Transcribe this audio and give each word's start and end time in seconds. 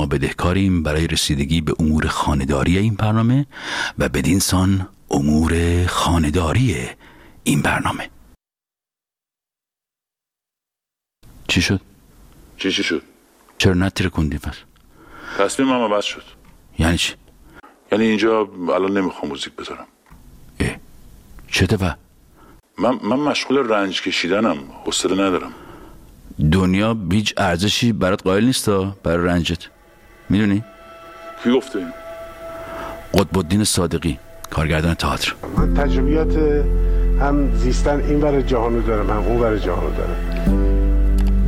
ما 0.00 0.06
بدهکاریم 0.06 0.82
برای 0.82 1.06
رسیدگی 1.06 1.60
به 1.60 1.74
امور 1.78 2.06
خانداری 2.06 2.78
این 2.78 2.94
برنامه 2.94 3.46
و 3.98 4.08
بدین 4.08 4.38
سان 4.38 4.88
امور 5.10 5.86
خانداری 5.86 6.76
این 7.44 7.62
برنامه 7.62 8.10
چی 11.48 11.62
شد؟ 11.62 11.80
چی 12.58 12.72
چی 12.72 12.82
شد 12.82 13.02
چرا 13.58 13.74
نتیر 13.74 14.08
کندی 14.08 14.38
پس؟ 14.38 14.54
تصمیم 15.38 15.68
من 15.68 15.80
عوض 15.80 16.04
شد 16.04 16.22
یعنی 16.78 16.98
چی؟ 16.98 17.14
یعنی 17.92 18.04
اینجا 18.04 18.48
الان 18.74 18.98
نمی‌خوام 18.98 19.28
موزیک 19.28 19.52
بذارم 19.56 19.86
اه. 20.60 20.76
چه 21.48 21.66
دفعه؟ 21.66 21.96
من 22.78 22.98
من 23.02 23.16
مشغول 23.16 23.58
رنج 23.58 24.02
کشیدنم 24.02 24.58
حوصله 24.84 25.14
ندارم 25.14 25.52
دنیا 26.52 26.94
بیج 26.94 27.32
ارزشی 27.36 27.92
برات 27.92 28.22
قائل 28.22 28.44
نیستا 28.44 28.96
برای 29.02 29.26
رنجت 29.26 29.68
می‌دونی؟ 30.30 30.64
کی 31.44 31.50
گفته 31.56 31.78
این؟ 31.78 31.88
قطب 33.14 33.38
الدین 33.38 33.64
صادقی 33.64 34.18
کارگردان 34.50 34.94
تئاتر. 34.94 35.34
من 35.56 35.74
تجربیات 35.74 36.36
هم 37.20 37.54
زیستن 37.54 38.00
این 38.00 38.20
ور 38.20 38.40
جهانو 38.40 38.82
دارم 38.82 39.10
هم 39.10 39.16
اون 39.16 39.40
ور 39.40 39.56
جهانو 39.58 39.90
دارم. 39.90 40.16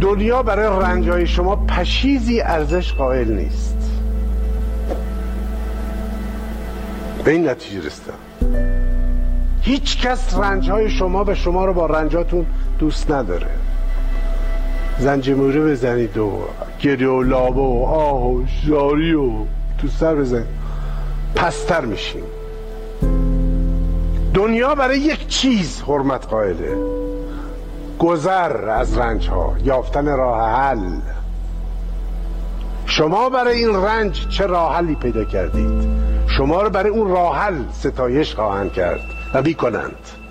دنیا 0.00 0.42
برای 0.42 0.82
رنجهای 0.82 1.26
شما 1.26 1.56
پشیزی 1.56 2.40
ارزش 2.40 2.92
قائل 2.92 3.32
نیست. 3.32 3.76
به 7.24 7.30
این 7.30 7.48
نتیجه 7.48 7.86
رسیدم. 7.86 8.14
هیچ 9.62 10.00
کس 10.00 10.34
رنجهای 10.38 10.90
شما 10.90 11.24
و 11.24 11.34
شما 11.34 11.64
رو 11.64 11.72
با 11.72 11.86
رنجاتون 11.86 12.46
دوست 12.78 13.10
نداره. 13.10 13.46
زنجموره 14.98 15.60
بزنید 15.60 16.18
و 16.18 16.44
گریه 16.82 17.08
و 17.08 17.22
لابه 17.22 17.60
و 17.60 17.84
آه 17.84 18.26
و 18.26 18.42
جاری 18.66 19.14
و 19.14 19.30
تو 19.78 19.88
سر 19.88 20.14
بزنید 20.14 20.46
پستر 21.34 21.84
میشیم. 21.84 22.22
دنیا 24.34 24.74
برای 24.74 24.98
یک 24.98 25.28
چیز 25.28 25.82
حرمت 25.82 26.26
قائله. 26.26 26.76
گذر 27.98 28.68
از 28.68 28.98
رنج 28.98 29.28
ها 29.28 29.54
یافتن 29.64 30.16
راه 30.16 30.50
حل. 30.50 30.90
شما 32.86 33.28
برای 33.28 33.64
این 33.64 33.76
رنج 33.76 34.28
چه 34.28 34.46
راه 34.46 34.76
حلی 34.76 34.94
پیدا 34.94 35.24
کردید؟ 35.24 35.88
شما 36.26 36.62
رو 36.62 36.70
برای 36.70 36.90
اون 36.90 37.10
راه 37.10 37.38
حل 37.38 37.62
ستایش 37.72 38.34
خواهند 38.34 38.72
کرد 38.72 39.00
و 39.34 39.42
بیکنند. 39.42 40.21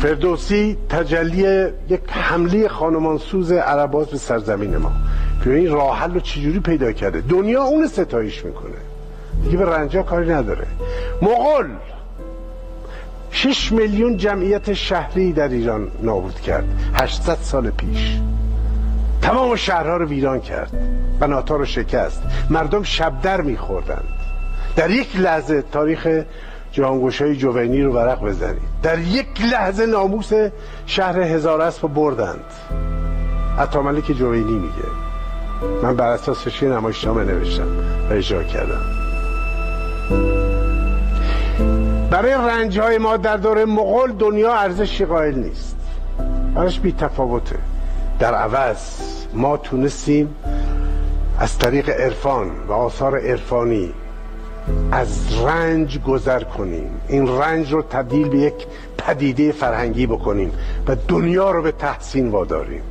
فردوسی 0.00 0.76
تجلی 0.88 1.68
یک 1.88 2.00
حمله 2.08 2.68
خانمانسوز 2.68 3.52
عرباز 3.52 4.06
به 4.06 4.18
سرزمین 4.18 4.76
ما. 4.76 4.92
این 5.46 5.72
راه 5.72 5.98
حل 5.98 6.14
رو 6.14 6.20
چجوری 6.20 6.60
پیدا 6.60 6.92
کرده. 6.92 7.20
دنیا 7.20 7.62
اون 7.62 7.86
ستایش 7.86 8.44
می‌کنه. 8.44 8.76
دیگه 9.44 9.56
به 9.56 9.64
رنجا 9.64 10.02
کاری 10.02 10.30
نداره. 10.30 10.66
مغول. 11.22 11.66
6 13.30 13.72
میلیون 13.72 14.16
جمعیت 14.16 14.72
شهری 14.72 15.32
در 15.32 15.48
ایران 15.48 15.88
نابود 16.02 16.40
کرد. 16.40 16.64
800 16.94 17.38
سال 17.40 17.70
پیش. 17.70 18.18
تمام 19.22 19.56
شهرها 19.56 19.96
رو 19.96 20.06
ویران 20.06 20.40
کرد. 20.40 20.70
بناتا 21.20 21.56
رو 21.56 21.64
شکست. 21.64 22.22
مردم 22.50 22.82
شبدر 22.82 23.40
میخوردند. 23.40 24.08
در 24.76 24.90
یک 24.90 25.16
لحظه 25.16 25.62
تاریخ 25.62 26.22
جهانگوش 26.72 27.22
های 27.22 27.36
جوینی 27.36 27.82
رو 27.82 27.92
ورق 27.92 28.24
بزنید 28.24 28.62
در 28.82 28.98
یک 28.98 29.26
لحظه 29.52 29.86
ناموس 29.86 30.30
شهر 30.86 31.20
هزار 31.20 31.60
اسب 31.60 31.88
بردند. 31.88 32.44
عطاملی 33.58 34.02
که 34.02 34.14
جوینی 34.14 34.52
میگه. 34.52 34.88
من 35.82 35.96
بر 35.96 36.08
اساسش 36.08 36.62
یه 36.62 36.68
نمایشنامه 36.68 37.24
نوشتم 37.24 37.68
و 38.10 38.12
اجرا 38.12 38.42
کردم. 38.42 38.80
برای 42.10 42.32
رنج 42.32 42.78
های 42.78 42.98
ما 42.98 43.16
در 43.16 43.36
دور 43.36 43.64
مغول 43.64 44.12
دنیا 44.12 44.54
ارزشی 44.54 45.04
قائل 45.04 45.34
نیست. 45.34 45.76
براش 46.54 46.80
بی 46.80 46.92
تفاوته. 46.92 47.58
در 48.18 48.34
عوض 48.34 48.78
ما 49.34 49.56
تونستیم 49.56 50.34
از 51.38 51.58
طریق 51.58 51.88
عرفان 51.88 52.50
و 52.68 52.72
آثار 52.72 53.18
عرفانی 53.18 53.94
از 54.92 55.42
رنج 55.44 55.98
گذر 55.98 56.42
کنیم. 56.42 57.00
این 57.08 57.28
رنج 57.28 57.72
رو 57.72 57.82
تبدیل 57.82 58.28
به 58.28 58.38
یک 58.38 58.66
پدیده 58.98 59.52
فرهنگی 59.52 60.06
بکنیم 60.06 60.52
و 60.88 60.96
دنیا 61.08 61.50
رو 61.50 61.62
به 61.62 61.72
تحسین 61.72 62.28
واداریم. 62.28 62.82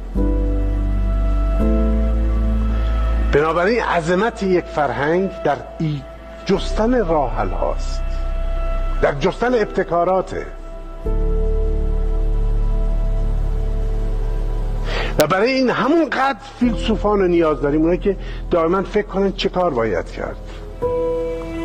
بنابراین 3.33 3.81
عظمت 3.81 4.43
یک 4.43 4.65
فرهنگ 4.65 5.29
در 5.45 5.57
ای 5.79 6.01
جستن 6.45 7.05
راحل 7.05 7.49
هاست 7.49 8.01
در 9.01 9.13
جستن 9.13 9.53
ابتکاراته. 9.53 10.45
و 15.19 15.27
برای 15.27 15.51
این 15.51 15.69
همون 15.69 16.09
فیلسوفان 16.59 17.21
نیاز 17.21 17.61
داریم 17.61 17.81
اونایی 17.81 17.99
که 17.99 18.17
دائما 18.51 18.83
فکر 18.83 19.07
کنن 19.07 19.31
چه 19.31 19.49
کار 19.49 19.69
باید 19.69 20.11
کرد. 20.11 20.37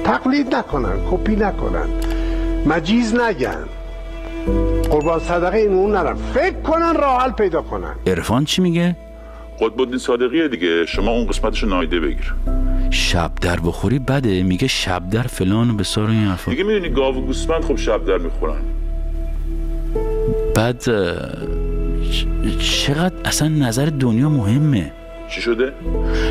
تقلید 0.04 0.54
نکنن 0.54 0.96
کپی 1.10 1.36
نکنن. 1.36 1.88
مجیز 2.66 3.14
نگن. 3.14 3.64
قربان 4.90 5.20
صدقه 5.20 5.56
این 5.56 5.72
اون 5.72 5.92
نرم 5.96 6.16
فکر 6.34 6.60
کنن 6.60 6.94
راه 6.94 7.22
حل 7.22 7.30
پیدا 7.30 7.62
کنن. 7.62 7.94
عرفان 8.06 8.44
چی 8.44 8.62
میگه؟ 8.62 8.96
قطب 9.60 9.80
الدین 9.80 9.98
صادقیه 9.98 10.48
دیگه. 10.48 10.86
شما 10.86 11.10
اون 11.10 11.26
قسمتش 11.26 11.64
نایده 11.64 12.00
بگیر. 12.00 12.34
شب 12.90 13.30
در 13.40 13.60
بخوری 13.60 13.98
بده. 13.98 14.42
میگه 14.42 14.66
شب 14.66 15.10
در 15.10 15.22
فلان 15.22 15.70
و 15.70 15.74
بسار 15.74 16.10
این 16.10 16.24
حرفا. 16.24 16.50
دیگه 16.50 16.64
می‌دونی 16.64 16.88
گاو 16.94 17.16
و 17.16 17.20
گوسفند 17.20 17.64
خب 17.64 17.76
شب 17.76 18.06
در 18.06 18.18
می‌خورن. 18.18 18.62
بعد 20.54 20.82
چقدر 22.60 23.14
اصلا 23.24 23.48
نظر 23.48 23.86
دنیا 23.86 24.28
مهمه. 24.28 24.92
چی 25.34 25.40
شده؟ 25.40 25.72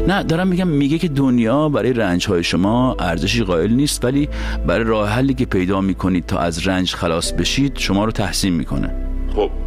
نه 0.07 0.23
دارم 0.23 0.47
میگم 0.47 0.67
میگه 0.67 0.97
که 0.97 1.07
دنیا 1.07 1.69
برای 1.69 1.93
رنج 1.93 2.27
های 2.27 2.43
شما 2.43 2.95
ارزشی 2.99 3.43
قائل 3.43 3.71
نیست 3.71 4.05
ولی 4.05 4.29
برای 4.67 4.83
راه 4.83 5.09
حلی 5.09 5.33
که 5.33 5.45
پیدا 5.45 5.81
می‌کنید 5.81 6.25
تا 6.25 6.37
از 6.37 6.67
رنج 6.67 6.93
خلاص 6.95 7.31
بشید 7.31 7.77
شما 7.77 8.05
رو 8.05 8.11
تحسین 8.11 8.53
می‌کنه. 8.53 8.95
خب. 9.35 9.62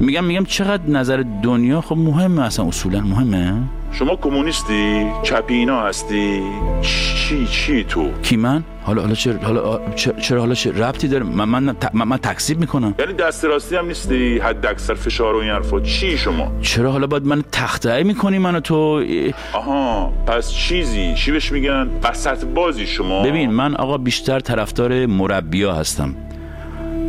میگم 0.00 0.24
میگم 0.24 0.44
چقدر 0.44 0.90
نظر 0.90 1.24
دنیا 1.42 1.80
خب 1.80 1.96
مهمه 1.96 2.42
اصلا 2.42 2.68
اصولا 2.68 3.00
مهمه. 3.00 3.52
شما 3.92 4.16
کمونیستی؟ 4.16 5.06
چپی 5.22 5.54
اینا 5.54 5.82
هستی؟ 5.82 6.42
چی 6.82 7.46
چی 7.46 7.84
تو؟ 7.84 8.10
کی 8.22 8.36
من؟ 8.36 8.64
حالا 8.82 9.02
حالا 9.02 9.14
چرا 9.14 9.38
حالا 9.38 9.80
چرا, 9.94 10.20
چرا 10.20 10.40
حالا 10.40 10.54
چه 10.54 10.72
ربطی 10.72 11.08
داره؟ 11.08 11.24
من 11.24 11.44
من, 11.44 11.76
من, 11.92 12.08
من 12.08 12.16
تکذیب 12.16 12.58
می‌کنم. 12.60 12.94
یعنی 12.98 13.12
دست 13.12 13.44
راستی 13.44 13.76
هم 13.76 13.86
نیستی؟ 13.86 14.38
حد 14.38 14.66
اکثر 14.66 14.94
فشار 14.94 15.34
و 15.34 15.38
این 15.38 15.50
حرفا. 15.50 15.80
چی 15.80 16.18
شما؟ 16.18 16.52
چرا 16.60 16.92
حالا 16.92 17.06
باید 17.06 17.26
من 17.26 17.44
تخته 17.52 18.02
می‌کنی 18.02 18.38
منو 18.38 18.60
تو؟ 18.60 19.04
آها 19.52 20.12
پس 20.26 20.52
چیزی؟ 20.52 21.14
چی 21.14 21.32
بهش 21.32 21.52
میگن؟ 21.52 21.88
وسط 22.02 22.44
بازی 22.44 22.86
شما. 22.86 23.22
ببین 23.22 23.50
من 23.50 23.74
آقا 23.74 23.98
بیشتر 23.98 24.40
طرفدار 24.40 25.06
مربیا 25.06 25.72
هستم. 25.72 26.14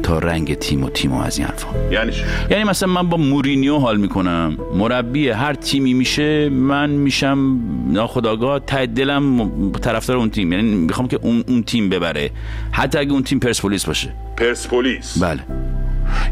تا 0.08 0.20
رنگ 0.20 0.54
تیم 0.54 0.84
و 0.84 0.90
تیم 0.90 1.12
و 1.12 1.22
از 1.22 1.38
این 1.38 1.48
حرفا. 1.48 1.68
یعنی 1.92 2.12
چی؟ 2.12 2.22
یعنی 2.50 2.64
مثلا 2.64 2.90
من 2.90 3.10
با 3.10 3.18
مورینیو 3.18 3.78
حال 3.78 3.98
می‌کنم. 3.98 4.58
مربی 4.74 5.30
هر 5.30 5.54
تیمی 5.54 5.94
میشه 5.94 6.50
من 6.50 6.90
میشم 6.90 7.60
ناخداگاه 7.88 8.60
ته 8.60 8.86
دلم 8.86 9.72
طرفدار 9.72 10.18
اون 10.18 10.30
تیم. 10.30 10.52
یعنی 10.52 10.76
می‌خوام 10.76 11.08
که 11.08 11.20
اون, 11.22 11.44
اون 11.48 11.64
تیم 11.64 11.90
ببره. 11.90 12.30
حتی 12.72 12.98
اگه 12.98 13.12
اون 13.12 13.24
تیم 13.24 13.40
پرسپولیس 13.40 13.86
باشه. 13.86 14.14
پرسپولیس؟ 14.38 15.24
بله. 15.24 15.40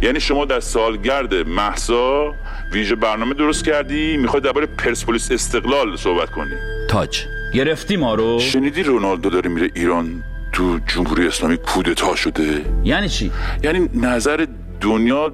یعنی 0.01 0.19
شما 0.19 0.45
در 0.45 0.59
سالگرد 0.59 1.33
محسا 1.33 2.33
ویژه 2.73 2.95
برنامه 2.95 3.33
درست 3.33 3.65
کردی 3.65 4.17
می‌خوای 4.17 4.41
درباره 4.41 4.65
پرسپولیس 4.65 5.31
استقلال 5.31 5.95
صحبت 5.95 6.29
کنی. 6.29 6.55
تاج. 6.89 7.23
گرفتی 7.53 7.95
ما 7.95 8.15
رو. 8.15 8.39
شنیدی 8.39 8.83
رونالدو 8.83 9.29
داره 9.29 9.49
میره 9.49 9.69
ایران؟ 9.75 10.23
تو 10.55 10.79
جمهوری 10.87 11.27
اسلامی 11.27 11.57
کودتا 11.57 12.15
شده؟ 12.15 12.65
یعنی 12.83 13.09
چی؟ 13.09 13.31
یعنی 13.63 13.89
نظر 13.93 14.47
دنیا 14.81 15.33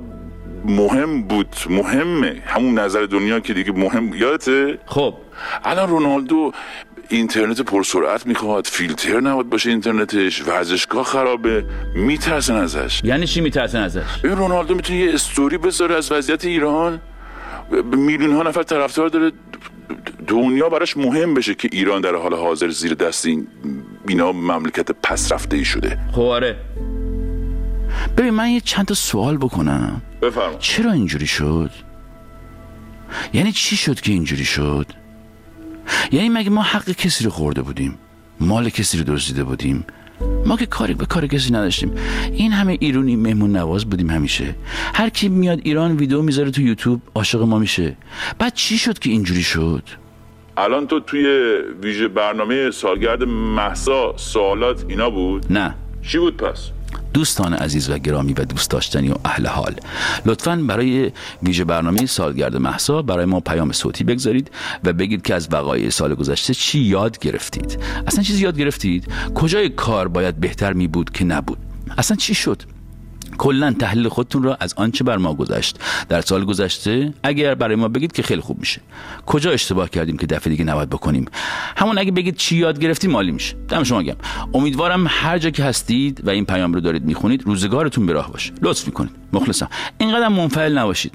مهم 0.65 1.23
بود 1.23 1.55
مهمه. 1.69 2.41
همون 2.45 2.79
نظر 2.79 3.05
دنیا 3.05 3.39
که 3.39 3.53
دیگه 3.53 3.71
مهم 3.71 4.13
یادته؟ 4.13 4.79
خب. 4.85 5.13
الان 5.63 5.89
رونالدو 5.89 6.51
اینترنت 7.09 7.61
پرسرعت 7.61 8.27
می‌خواد 8.27 8.67
فیلتر 8.67 9.19
نباید 9.19 9.49
باشه 9.49 9.69
اینترنتش 9.69 10.47
ورزشگاه 10.47 11.03
خرابه. 11.03 11.65
میترسن 11.95 12.55
ازش. 12.55 13.01
یعنی 13.03 13.27
چی 13.27 13.41
میترسن 13.41 13.81
ازش؟ 13.81 14.01
این 14.23 14.35
رونالدو 14.35 14.75
می‌تونه 14.75 14.99
یه 14.99 15.13
استوری 15.13 15.57
بذاره 15.57 15.95
از 15.95 16.11
وضعیت 16.11 16.45
ایران. 16.45 17.01
میلیون 17.95 18.35
ها 18.35 18.43
نفر 18.43 18.63
طرفدار 18.63 19.07
داره. 19.09 19.31
دنیا 20.27 20.69
براش 20.69 20.97
مهم 20.97 21.33
بشه 21.33 21.55
که 21.55 21.69
ایران 21.71 22.01
در 22.01 22.15
حال 22.15 22.33
حاضر 22.33 22.69
زیر 22.69 22.93
دست 22.93 23.25
این 23.25 23.47
بینا 24.05 24.31
مملکت 24.31 24.91
پس 24.91 25.31
رفته 25.31 25.57
ای 25.57 25.65
شده. 25.65 25.99
خب 26.11 26.21
آره. 26.21 26.55
ببین 28.17 28.29
من 28.29 28.49
یه 28.49 28.61
چند 28.61 28.85
تا 28.85 28.93
سوال 28.93 29.37
بکنم. 29.37 30.01
بفرما. 30.21 30.57
چرا 30.59 30.91
اینجوری 30.91 31.27
شد؟ 31.27 31.71
یعنی 33.33 33.51
چی 33.51 33.75
شد 33.75 34.01
که 34.01 34.11
اینجوری 34.11 34.45
شد؟ 34.45 34.85
یعنی 36.11 36.29
مگه 36.29 36.49
ما 36.49 36.61
حق 36.61 36.91
کسی 36.91 37.23
رو 37.23 37.29
خورده 37.31 37.61
بودیم؟ 37.61 37.97
مال 38.39 38.69
کسی 38.69 38.97
رو 38.97 39.03
دزدیده 39.03 39.43
بودیم؟ 39.43 39.85
ما 40.45 40.57
که 40.57 40.65
کاری 40.65 40.93
به 40.93 41.05
کار 41.05 41.27
کسی 41.27 41.53
نداشتیم. 41.53 41.91
این 42.31 42.51
همه 42.51 42.77
ایرانی 42.79 43.15
مهمون 43.15 43.55
نواز 43.55 43.85
بودیم 43.85 44.09
همیشه. 44.09 44.55
هر 44.93 45.09
کی 45.09 45.29
میاد 45.29 45.59
ایران 45.63 45.97
ویدیو 45.97 46.21
می‌ذاره 46.21 46.51
تو 46.51 46.61
یوتیوب 46.61 47.01
عاشق 47.15 47.41
ما 47.41 47.59
میشه. 47.59 47.97
بعد 48.39 48.53
چی 48.53 48.77
شد 48.77 48.99
که 48.99 49.09
اینجوری 49.09 49.43
شد؟ 49.43 49.83
الان 50.57 50.87
تو 50.87 50.99
توی 50.99 51.25
ویژه 51.81 52.07
برنامه 52.07 52.71
سالگرد 52.71 53.23
محسا 53.23 54.13
سوالات 54.17 54.85
اینا 54.87 55.09
بود؟ 55.09 55.45
نه. 55.49 55.75
چی 56.01 56.17
بود 56.17 56.37
پس؟ 56.37 56.69
دوستان 57.13 57.53
عزیز 57.53 57.89
و 57.89 57.97
گرامی 57.97 58.33
و 58.33 58.45
دوست 58.45 58.71
داشتنی 58.71 59.09
و 59.09 59.15
اهل 59.25 59.47
حال. 59.47 59.75
لطفا 60.25 60.63
برای 60.67 61.11
ویژه 61.43 61.63
برنامه 61.63 62.05
سالگرد 62.05 62.57
محسا 62.57 63.01
برای 63.01 63.25
ما 63.25 63.39
پیام 63.39 63.71
صوتی 63.71 64.03
بگذارید 64.03 64.51
و 64.83 64.93
بگید 64.93 65.21
که 65.21 65.35
از 65.35 65.47
وقایع 65.51 65.89
سال 65.89 66.15
گذشته 66.15 66.53
چی 66.53 66.79
یاد 66.79 67.19
گرفتید. 67.19 67.79
اصلا 68.07 68.23
چیزی 68.23 68.43
یاد 68.43 68.57
گرفتید؟ 68.57 69.07
کجای 69.35 69.69
کار 69.69 70.07
باید 70.07 70.39
بهتر 70.39 70.73
می 70.73 70.87
بود 70.87 71.09
که 71.09 71.25
نبود؟ 71.25 71.57
اصلا 71.97 72.17
چی 72.17 72.33
شد؟ 72.33 72.61
کلا 73.37 73.73
تحلیل 73.73 74.09
خودتون 74.09 74.43
را 74.43 74.57
از 74.59 74.73
آنچه 74.77 75.03
بر 75.03 75.17
ما 75.17 75.33
گذشت 75.33 75.79
در 76.09 76.21
سال 76.21 76.45
گذشته 76.45 77.13
اگر 77.23 77.55
برای 77.55 77.75
ما 77.75 77.87
بگید 77.87 78.11
که 78.11 78.23
خیلی 78.23 78.41
خوب 78.41 78.59
میشه. 78.59 78.81
کجا 79.25 79.51
اشتباه 79.51 79.89
کردیم 79.89 80.17
که 80.17 80.27
دفعه 80.27 80.49
دیگه 80.49 80.63
نباید 80.63 80.89
بکنیم؟ 80.89 81.25
همون 81.77 81.97
اگه 81.97 82.11
بگید 82.11 82.35
چی 82.35 82.57
یاد 82.57 82.79
گرفتیم 82.79 83.11
مالی 83.11 83.31
میشه. 83.31 83.55
دم 83.69 83.83
شما 83.83 84.03
گم 84.03 84.15
امیدوارم 84.53 85.05
هر 85.09 85.37
جا 85.37 85.49
که 85.49 85.63
هستید 85.63 86.27
و 86.27 86.29
این 86.29 86.45
پیام 86.45 86.73
رو 86.73 86.79
دارید 86.81 87.05
می‌خونید 87.05 87.43
روزگارتون 87.45 88.05
به 88.05 88.13
راه 88.13 88.31
باشه. 88.31 88.53
لطف 88.61 88.87
می‌کنید. 88.87 89.11
مخلصم 89.33 89.69
اینقدر 89.97 90.27
منفعل 90.27 90.77
نباشید. 90.77 91.13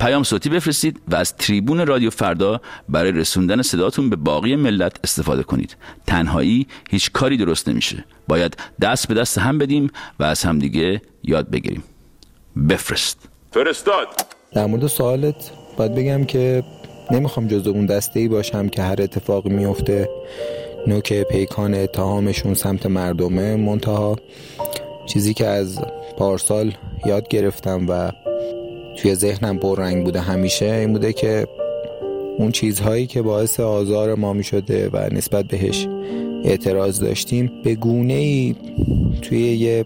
پیام 0.00 0.22
صوتی 0.22 0.48
بفرستید 0.48 1.00
و 1.08 1.16
از 1.16 1.36
تریبون 1.36 1.86
رادیو 1.86 2.10
فردا 2.10 2.60
برای 2.88 3.12
رسوندن 3.12 3.62
صداتون 3.62 4.10
به 4.10 4.16
باقی 4.16 4.56
ملت 4.56 4.96
استفاده 5.04 5.42
کنید. 5.42 5.76
تنهایی 6.06 6.66
هیچ 6.90 7.12
کاری 7.12 7.36
درست 7.36 7.68
نمیشه. 7.68 8.04
باید 8.28 8.56
دست 8.80 9.08
به 9.08 9.14
دست 9.14 9.38
هم 9.38 9.58
بدیم 9.58 9.90
و 10.20 10.24
از 10.24 10.42
همدیگه 10.42 11.02
یاد 11.24 11.50
بگیریم. 11.50 11.82
بفرست. 12.68 13.28
فرستاد. 13.50 14.06
در 14.52 14.66
مورد 14.66 14.86
سوالت 14.86 15.50
باید 15.76 15.94
بگم 15.94 16.24
که 16.24 16.62
نمی‌خوام 17.10 17.46
جز 17.46 17.66
اون 17.66 17.86
دسته 17.86 18.20
ای 18.20 18.28
باشم 18.28 18.68
که 18.68 18.82
هر 18.82 19.02
اتفاقی 19.02 19.50
میفته. 19.50 20.08
نوک 20.86 21.22
پیکان 21.22 21.74
اتهامشون 21.74 22.54
سمت 22.54 22.86
مردمه. 22.86 23.56
منتها 23.56 24.16
چیزی 25.06 25.34
که 25.34 25.46
از 25.46 25.80
پارسال 26.18 26.72
یاد 27.06 27.28
گرفتم 27.28 27.86
و 27.88 28.12
توی 28.98 29.14
ذهنم 29.14 29.60
رنگ 29.76 30.04
بوده 30.04 30.20
همیشه 30.20 30.66
این 30.66 30.92
بوده 30.92 31.12
که 31.12 31.46
اون 32.38 32.52
چیزهایی 32.52 33.06
که 33.06 33.22
باعث 33.22 33.60
آزار 33.60 34.14
ما 34.14 34.32
می 34.32 34.44
شده 34.44 34.88
و 34.92 35.08
نسبت 35.12 35.44
بهش 35.44 35.88
اعتراض 36.44 37.00
داشتیم 37.00 37.52
به 37.64 37.74
گونه 37.74 38.12
ای 38.12 38.54
توی 39.22 39.38
یه 39.38 39.84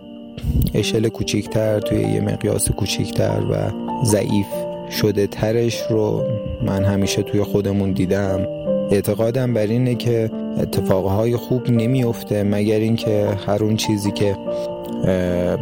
اشل 0.75 1.09
کوچیکتر 1.09 1.81
توی 1.81 1.99
یه 1.99 2.21
مقیاس 2.21 2.71
کوچیکتر 2.71 3.41
و 3.51 3.71
ضعیف 4.05 4.47
شده 4.91 5.27
ترش 5.27 5.83
رو 5.91 6.25
من 6.63 6.85
همیشه 6.85 7.23
توی 7.23 7.43
خودمون 7.43 7.93
دیدم. 7.93 8.47
اعتقادم 8.91 9.55
بر 9.55 9.67
اینه 9.67 9.95
که 9.95 10.31
اتفاقهای 10.61 11.37
خوب 11.37 11.71
نمیفته 11.71 12.43
مگر 12.43 12.79
اینکه 12.79 13.29
هر 13.47 13.65
اون 13.65 13.77
چیزی 13.77 14.13
که 14.13 14.37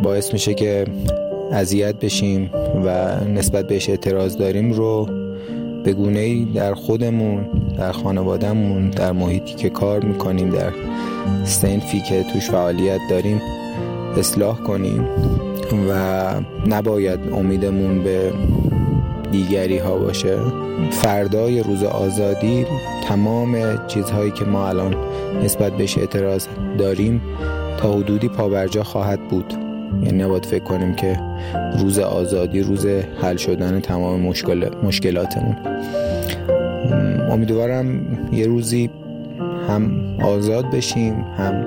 باعث 0.03 0.32
میشه 0.32 0.55
که 0.55 0.85
اذیت 1.53 1.94
بشیم 1.94 2.50
و 2.85 3.20
نسبت 3.25 3.67
بهش 3.67 3.88
اعتراض 3.88 4.37
داریم 4.37 4.73
رو 4.73 5.09
به 5.85 5.93
گونه 5.93 6.19
ای 6.19 6.44
در 6.44 6.75
خودمون 6.75 7.47
در 7.79 7.93
خانوادهمون 7.93 8.91
در 8.91 9.12
محیطی 9.12 9.55
که 9.55 9.70
کار 9.70 10.05
می‌کنیم 10.05 10.50
در 10.50 10.73
سنفی 11.44 12.00
که 12.00 12.23
توش 12.23 12.50
فعالیت 12.50 13.00
داریم 13.11 13.41
اصلاح 14.19 14.61
کنیم 14.61 15.05
و 15.90 16.25
نباید 16.66 17.20
امیدمون 17.32 18.02
به 18.05 18.32
دیگری 19.32 19.78
ها 19.78 19.96
باشه. 19.96 20.38
فردای 20.90 21.62
روز 21.62 21.82
آزادی 21.82 22.66
تمام 23.08 23.78
چیزهایی 23.87 24.31
که 24.31 24.44
ما 24.44 24.69
الان 24.69 24.96
نسبت 25.44 25.72
بهش 25.72 25.99
اعتراض 25.99 26.46
داریم 26.78 27.22
تا 27.78 27.93
حدودی 27.93 28.28
پابرجا 28.28 28.82
خواهد 28.82 29.28
بود. 29.28 29.55
یعنی 30.02 30.22
نباید 30.22 30.46
فکر 30.46 30.64
کنیم 30.64 30.94
که 30.94 31.20
روز 31.78 31.99
آزادی 31.99 32.60
روز 32.60 32.87
حل 33.22 33.37
شدن 33.37 33.81
تمام 33.81 34.20
مشکل 34.20 34.70
مشکلاتمون. 34.82 35.56
امیدوارم 37.31 38.00
یه 38.32 38.46
روزی 38.46 38.90
هم 39.69 39.90
آزاد 40.22 40.70
بشیم 40.70 41.14
هم 41.38 41.67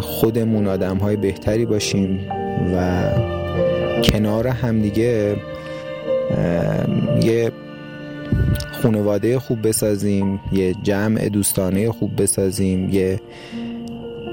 خودمون 0.00 0.66
آدم 0.66 0.96
های 0.96 1.16
بهتری 1.16 1.66
باشیم 1.66 2.20
و 2.74 3.02
کنار 4.02 4.46
همدیگه 4.46 5.36
یه 7.22 7.52
خانواده 8.82 9.38
خوب 9.38 9.68
بسازیم 9.68 10.40
یه 10.52 10.74
جمع 10.82 11.28
دوستانه 11.28 11.92
خوب 11.92 12.22
بسازیم 12.22 12.90
یه 12.90 13.20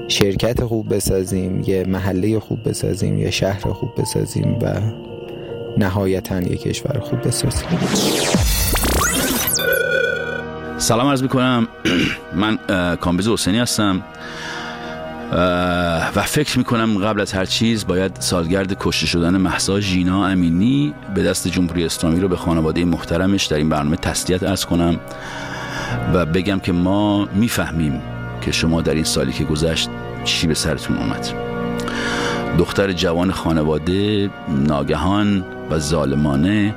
شرکت 0.08 0.64
خوب 0.64 0.94
بسازیم 0.94 1.62
یه 1.66 1.84
محله 1.88 2.40
خوب 2.40 2.68
بسازیم 2.68 3.18
یه 3.18 3.30
شهر 3.30 3.72
خوب 3.72 3.90
بسازیم 3.98 4.58
و 4.62 4.80
نهایتا 5.78 6.40
یه 6.40 6.56
کشور 6.56 7.00
خوب 7.00 7.20
بسازیم. 7.20 7.68
سلام 10.78 11.08
عرض 11.08 11.22
می‌کنم. 11.22 11.68
من 12.40 12.58
کامبیز 12.96 13.28
حسینی 13.28 13.58
هستم. 13.58 14.02
و 15.34 16.22
فکر 16.26 16.58
می‌کنم 16.58 16.98
قبل 16.98 17.20
از 17.20 17.32
هر 17.32 17.44
چیز 17.44 17.86
باید 17.86 18.16
سالگرد 18.20 18.76
کشته 18.80 19.06
شدن 19.06 19.36
محسا 19.36 19.80
ژینا 19.80 20.26
امینی 20.26 20.94
به 21.14 21.22
دست 21.22 21.48
جمهوری 21.48 21.84
اسلامی 21.84 22.20
رو 22.20 22.28
به 22.28 22.36
خانواده 22.36 22.84
محترمش 22.84 23.44
در 23.44 23.56
این 23.56 23.68
برنامه 23.68 23.96
تسلیت 23.96 24.42
ارز 24.42 24.64
کنم 24.64 25.00
و 26.14 26.26
بگم 26.26 26.58
که 26.58 26.72
ما 26.72 27.28
می‌فهمیم 27.34 28.02
که 28.40 28.52
شما 28.52 28.82
در 28.82 28.94
این 28.94 29.04
سالی 29.04 29.32
که 29.32 29.44
گذشت 29.44 29.88
چی 30.24 30.46
به 30.46 30.54
سرتون 30.54 30.96
اومد. 30.96 31.28
دختر 32.58 32.92
جوان 32.92 33.30
خانواده 33.32 34.30
ناگهان 34.48 35.44
و 35.70 35.78
ظالمانه 35.78 36.74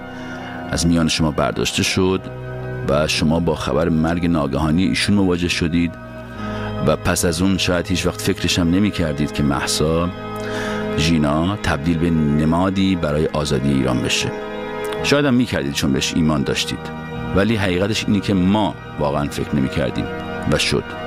از 0.71 0.87
میان 0.87 1.07
شما 1.07 1.31
برداشته 1.31 1.83
شد 1.83 2.21
و 2.89 3.07
شما 3.07 3.39
با 3.39 3.55
خبر 3.55 3.89
مرگ 3.89 4.25
ناگهانی 4.25 4.83
ایشون 4.83 5.15
مواجه 5.15 5.47
شدید. 5.47 6.06
و 6.87 6.95
پس 6.95 7.25
از 7.25 7.41
اون 7.41 7.57
شاید 7.57 7.87
هیچ 7.87 8.05
وقت 8.05 8.21
فکرش 8.21 8.59
هم 8.59 8.69
نمی 8.69 8.91
کردید 8.91 9.31
که 9.31 9.43
محسا 9.43 10.09
ژینا 10.97 11.55
تبدیل 11.55 11.97
به 11.97 12.09
نمادی 12.09 12.95
برای 12.95 13.25
آزادی 13.25 13.73
ایران 13.73 14.01
بشه. 14.01 14.31
شاید 15.03 15.25
هم 15.25 15.33
می 15.33 15.45
کردید 15.45 15.73
چون 15.73 15.93
بهش 15.93 16.13
ایمان 16.15 16.43
داشتید. 16.43 16.79
ولی 17.35 17.55
حقیقتش 17.55 18.05
اینی 18.05 18.19
که 18.19 18.33
ما 18.33 18.75
واقعا 18.99 19.27
فکر 19.27 19.55
نمی 19.55 19.69
کردیم 19.69 20.05
و 20.51 20.57
شد. 20.57 21.06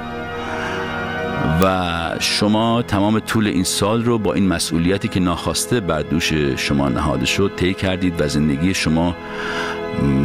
و 1.63 2.17
شما 2.21 2.83
تمام 2.83 3.21
طول 3.21 3.47
این 3.47 3.65
سال 3.65 4.05
رو 4.05 4.19
با 4.19 4.35
این 4.35 4.49
مسئولیتی 4.49 5.09
که 5.09 5.21
ناخواسته 5.21 5.81
بر 5.81 6.03
دوش 6.03 6.33
شما 6.57 6.89
نهاده 6.89 7.27
شد 7.27 7.53
طی 7.57 7.75
کردید 7.75 8.21
و 8.21 8.29
زندگی 8.29 8.75
شما 8.75 9.17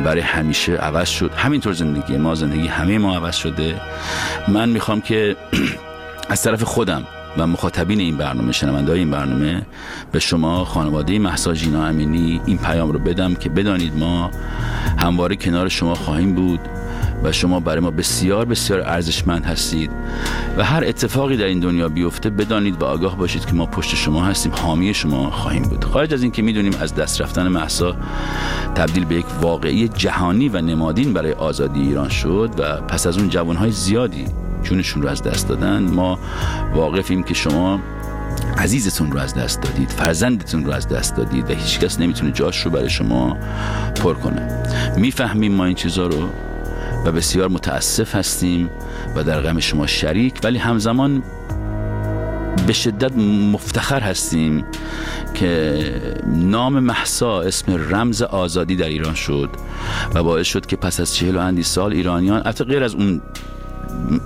برای 0.06 0.22
همیشه 0.22 0.74
عوض 0.74 1.10
شد. 1.10 1.32
همینطور 1.34 1.74
زندگی 1.74 2.18
ما 2.18 2.36
زندگی 2.36 2.68
همه 2.68 2.98
ما 2.98 3.16
عوض 3.16 3.36
شده. 3.36 3.82
من 4.48 4.70
می‌خوام 4.70 5.02
که 5.02 5.36
از 6.30 6.44
طرف 6.44 6.64
خودم 6.64 7.04
و 7.38 7.48
مخاطبین 7.48 8.00
این 8.00 8.18
برنامه 8.18 8.52
شنونده 8.52 8.92
این 8.92 9.12
برنامه 9.12 9.66
به 10.12 10.20
شما 10.20 10.66
خانواده 10.66 11.20
محسا 11.20 11.54
جینا 11.54 11.86
امینی 11.86 12.42
این 12.46 12.58
پیام 12.58 12.92
رو 12.92 13.00
بدم 13.00 13.36
که 13.36 13.50
بدانید 13.50 13.98
ما 13.98 14.32
همواره 14.98 15.36
کنار 15.36 15.70
شما 15.70 15.96
خواهیم 15.96 16.34
بود. 16.34 16.60
و 17.24 17.32
شما 17.32 17.60
برای 17.60 17.80
ما 17.80 17.92
بسیار 17.92 18.46
بسیار 18.46 18.82
ارزشمند 18.82 19.46
هستید. 19.46 19.92
و 20.58 20.64
هر 20.64 20.84
اتفاقی 20.88 21.38
در 21.38 21.46
این 21.46 21.60
دنیا 21.60 21.90
بیفته 21.90 22.30
بدانید 22.30 22.82
و 22.82 22.86
آگاه 22.86 23.18
باشید 23.18 23.46
که 23.46 23.54
ما 23.54 23.66
پشت 23.66 23.96
شما 23.96 24.26
هستیم 24.26 24.52
حامی 24.56 24.94
شما 24.94 25.32
خواهیم 25.32 25.64
بود. 25.64 25.86
خارج 25.86 26.14
از 26.14 26.22
اینکه 26.22 26.42
می‌دونیم 26.42 26.74
از 26.82 26.96
دست 26.96 27.22
رفتن 27.22 27.48
محسا 27.48 27.96
تبدیل 28.76 29.06
به 29.06 29.16
یک 29.16 29.26
واقعی 29.42 29.88
جهانی 29.88 30.50
و 30.50 30.62
نمادین 30.62 31.14
برای 31.14 31.32
آزادی 31.32 31.82
ایران 31.82 32.10
شد 32.10 32.50
و 32.58 32.82
پس 32.82 33.08
از 33.08 33.18
اون 33.18 33.30
جوانهای 33.30 33.72
زیادی 33.72 34.26
جونشون 34.64 35.02
رو 35.02 35.10
از 35.10 35.24
دست 35.24 35.48
دادن 35.48 35.84
ما 35.84 36.20
واقفیم 36.76 37.24
که 37.24 37.34
شما 37.34 37.80
عزیزتون 38.58 39.12
رو 39.12 39.20
از 39.20 39.34
دست 39.34 39.62
دادید 39.62 39.90
فرزندتون 39.90 40.66
رو 40.66 40.72
از 40.72 40.88
دست 40.88 41.16
دادید 41.16 41.50
و 41.50 41.54
هیچکس 41.54 42.00
نمی‌تونه 42.00 42.32
جاش 42.32 42.66
رو 42.66 42.72
برای 42.72 42.90
شما 42.90 43.38
پر 43.96 44.14
کنه. 44.14 44.64
می‌فهمیم 44.98 45.52
ما 45.52 45.66
این 45.66 45.76
چیزها 45.76 46.08
رو؟ 46.08 46.30
و 47.06 47.12
بسیار 47.12 47.48
متاسف 47.48 48.16
هستیم 48.16 48.70
و 49.16 49.24
در 49.24 49.42
غم 49.42 49.60
شما 49.60 49.88
شریک 49.88 50.34
ولی 50.44 50.58
همزمان 50.58 51.24
به 52.68 52.74
شدت 52.74 53.18
مفتخر 53.52 54.00
هستیم 54.00 54.66
که 55.34 55.92
نام 56.28 56.80
محسا 56.80 57.42
اسم 57.42 57.94
رمز 57.94 58.22
آزادی 58.22 58.76
در 58.76 58.90
ایران 58.90 59.14
شد 59.14 59.50
و 60.14 60.24
باعث 60.24 60.48
شد 60.48 60.66
که 60.66 60.76
پس 60.76 61.00
از 61.00 61.16
چهل 61.16 61.36
و 61.36 61.40
اندی 61.40 61.64
سال 61.64 61.94
ایرانیان 61.94 62.42
حتی 62.46 62.64
غیر 62.64 62.84
از 62.84 62.96
اون 62.96 63.22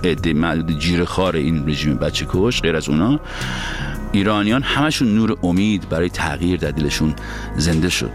عده 0.04 0.32
معدود 0.32 0.78
جیر 0.78 1.04
خار 1.04 1.36
این 1.36 1.68
رژیم 1.68 1.96
بچه 1.96 2.26
کش 2.28 2.62
غیر 2.62 2.76
از 2.76 2.88
اونا 2.88 3.20
ایرانیان 4.12 4.62
همشون 4.62 5.14
نور 5.14 5.36
امید 5.42 5.88
برای 5.88 6.08
تغییر 6.08 6.60
در 6.60 6.70
دلشون 6.70 7.14
زنده 7.56 7.88
شد. 7.88 8.12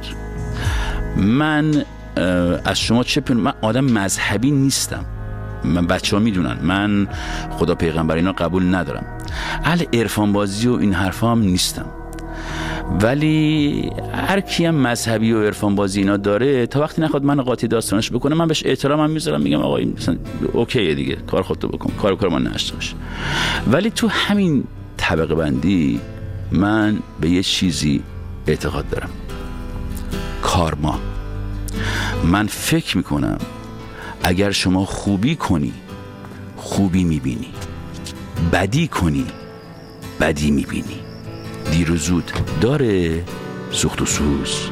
من 1.18 1.86
از 2.66 2.80
شما 2.80 3.04
چه 3.04 3.34
من 3.34 3.54
آدم 3.62 3.86
مذهبی 3.86 4.52
نیستم. 4.52 5.06
من 5.64 5.88
بچه 5.88 6.16
ها 6.16 6.22
می‌دونن. 6.22 6.58
من 6.62 7.08
خدا 7.52 7.76
پیغمبر 7.76 8.16
اینا 8.16 8.32
قبول 8.32 8.76
ندارم. 8.76 9.06
اهل 9.64 9.84
عرفان 9.94 10.34
بازی 10.34 10.68
و 10.68 10.74
این 10.74 10.94
حرفا 10.94 11.32
هم 11.32 11.40
نیستم. 11.40 11.86
ولی 13.02 13.90
هر 14.14 14.40
کی 14.40 14.66
هم 14.66 14.76
مذهبی 14.76 15.32
و 15.32 15.44
عرفان 15.44 15.76
بازی 15.76 16.00
اینا 16.00 16.18
داره 16.18 16.68
تا 16.68 16.82
وقتی 16.82 17.02
نخواد 17.02 17.24
من 17.24 17.42
قاطی 17.42 17.68
داستانش 17.68 18.12
بکنه 18.12 18.36
من 18.36 18.48
بهش 18.48 18.64
احترامم 18.66 19.10
می‌ذارم 19.10 19.42
میگم 19.42 19.60
آقا 19.60 19.78
این 19.78 19.94
مثلا 19.98 20.18
اوکیه 20.54 20.96
دیگه 20.96 21.16
کار 21.16 21.44
خودتو 21.44 21.68
بکن 21.68 21.94
کار 22.02 22.16
کار 22.16 22.30
من 22.30 22.44
نشته 22.54 22.76
باشه. 22.76 22.96
ولی 23.72 23.90
تو 23.90 24.08
همین 24.08 24.64
طبقه 24.98 25.36
بندی 25.36 26.00
من 26.52 27.00
به 27.22 27.30
یه 27.30 27.44
چیزی 27.44 28.04
اعتقاد 28.48 28.90
دارم. 28.90 29.10
کارما 30.42 31.00
من 32.26 32.48
فکر 32.48 32.98
می‌کنم 32.98 33.38
اگر 34.24 34.52
شما 34.52 34.86
خوبی 34.86 35.36
کنی 35.36 35.74
خوبی 36.58 37.04
می‌بینی. 37.04 37.54
بدی 38.52 38.88
کنی 38.88 39.26
بدی 40.20 40.52
می‌بینی. 40.52 41.00
دیر 41.72 41.92
و 41.92 41.96
زود 41.96 42.32
داره 42.62 43.24
سوخت 43.72 44.02
و 44.02 44.06
سوز 44.06 44.70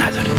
نداره. 0.00 0.30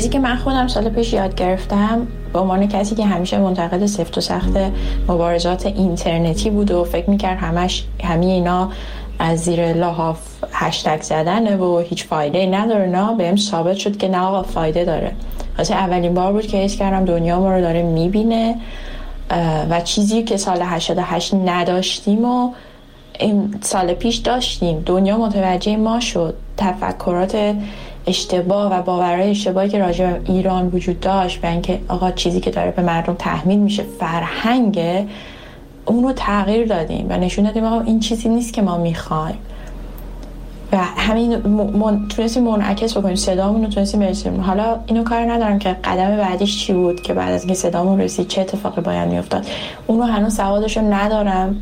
چیزی 0.00 0.12
که 0.12 0.18
من 0.18 0.36
خودم 0.36 0.68
سال 0.68 0.88
پیش 0.88 1.12
یاد 1.12 1.34
گرفتم 1.34 2.06
به 2.32 2.38
عنوان 2.38 2.68
کسی 2.68 2.94
که 2.94 3.06
همیشه 3.06 3.38
منتقد 3.38 3.86
سفت 3.86 4.18
و 4.18 4.20
سخت 4.20 4.50
مبارزات 5.08 5.66
اینترنتی 5.66 6.50
بود 6.50 6.70
و 6.70 6.84
فکر 6.84 7.10
می‌کرد 7.10 7.38
همش 7.38 7.84
همه 8.04 8.26
اینا 8.26 8.70
از 9.18 9.38
زیر 9.38 9.72
لاحاف 9.72 10.18
هشتگ 10.52 11.02
زدنه 11.02 11.56
و 11.56 11.78
هیچ 11.78 12.04
فایده 12.04 12.46
نداره 12.46 12.86
نه؟ 12.86 13.16
بهم 13.16 13.36
ثابت 13.36 13.76
شد 13.76 13.96
که 13.96 14.08
نه 14.08 14.18
آقا 14.18 14.42
فایده 14.42 14.84
داره. 14.84 15.12
واسه 15.58 15.74
اولین 15.74 16.14
بار 16.14 16.32
بود 16.32 16.46
که 16.46 16.56
حس 16.56 16.76
کردم 16.76 17.04
دنیا 17.04 17.40
ما 17.40 17.54
رو 17.54 17.60
داره 17.60 17.82
می‌بینه 17.82 18.56
و 19.70 19.80
چیزی 19.80 20.22
که 20.22 20.36
سال 20.36 20.58
88 20.62 21.34
نداشتیم 21.34 22.24
و 22.24 22.52
این 23.18 23.54
سال 23.60 23.94
پیش 23.94 24.16
داشتیم. 24.16 24.82
دنیا 24.86 25.18
متوجه 25.18 25.76
ما 25.76 26.00
شد. 26.00 26.34
تفکرات 26.56 27.54
اشتباه 28.06 28.72
و 28.72 28.82
باورهای 28.82 29.30
اشتباهی 29.30 29.68
که 29.68 29.78
راجع 29.78 30.10
به 30.10 30.32
ایران 30.32 30.66
وجود 30.68 31.00
داشت 31.00 31.40
به 31.40 31.50
اینکه 31.50 31.80
آقا 31.88 32.10
چیزی 32.10 32.40
که 32.40 32.50
داره 32.50 32.70
به 32.70 32.82
مردم 32.82 33.14
تحمیل 33.14 33.58
میشه 33.58 33.82
فرهنگه 34.00 35.06
اون 35.84 36.04
رو 36.04 36.12
تغییر 36.12 36.66
دادیم 36.66 37.06
و 37.08 37.16
نشون 37.16 37.44
دادیم 37.44 37.64
آقا 37.64 37.80
این 37.80 38.00
چیزی 38.00 38.28
نیست 38.28 38.52
که 38.52 38.62
ما 38.62 38.78
می‌خوایم. 38.78 39.38
و 40.72 40.76
همین 40.76 41.36
من... 41.46 42.08
تونستیم 42.08 42.42
منعکس 42.42 42.96
بکنیم 42.96 43.14
صدامون 43.14 43.64
رو 43.64 43.68
تونستیم 43.70 44.00
برسیم 44.00 44.40
حالا 44.40 44.78
اینو 44.86 45.04
کار 45.04 45.32
ندارم 45.32 45.58
که 45.58 45.68
قدم 45.84 46.16
بعدیش 46.16 46.66
چی 46.66 46.72
بود 46.72 47.02
که 47.02 47.14
بعد 47.14 47.32
از 47.32 47.40
اینکه 47.40 47.54
صدامون 47.54 48.00
رسید 48.00 48.28
چه 48.28 48.40
اتفاقی 48.40 48.80
باید 48.80 49.08
میافتاد. 49.08 49.46
اون 49.86 49.98
رو 49.98 50.04
هنوز 50.04 50.36
سوادش 50.36 50.76
ندارم. 50.76 51.56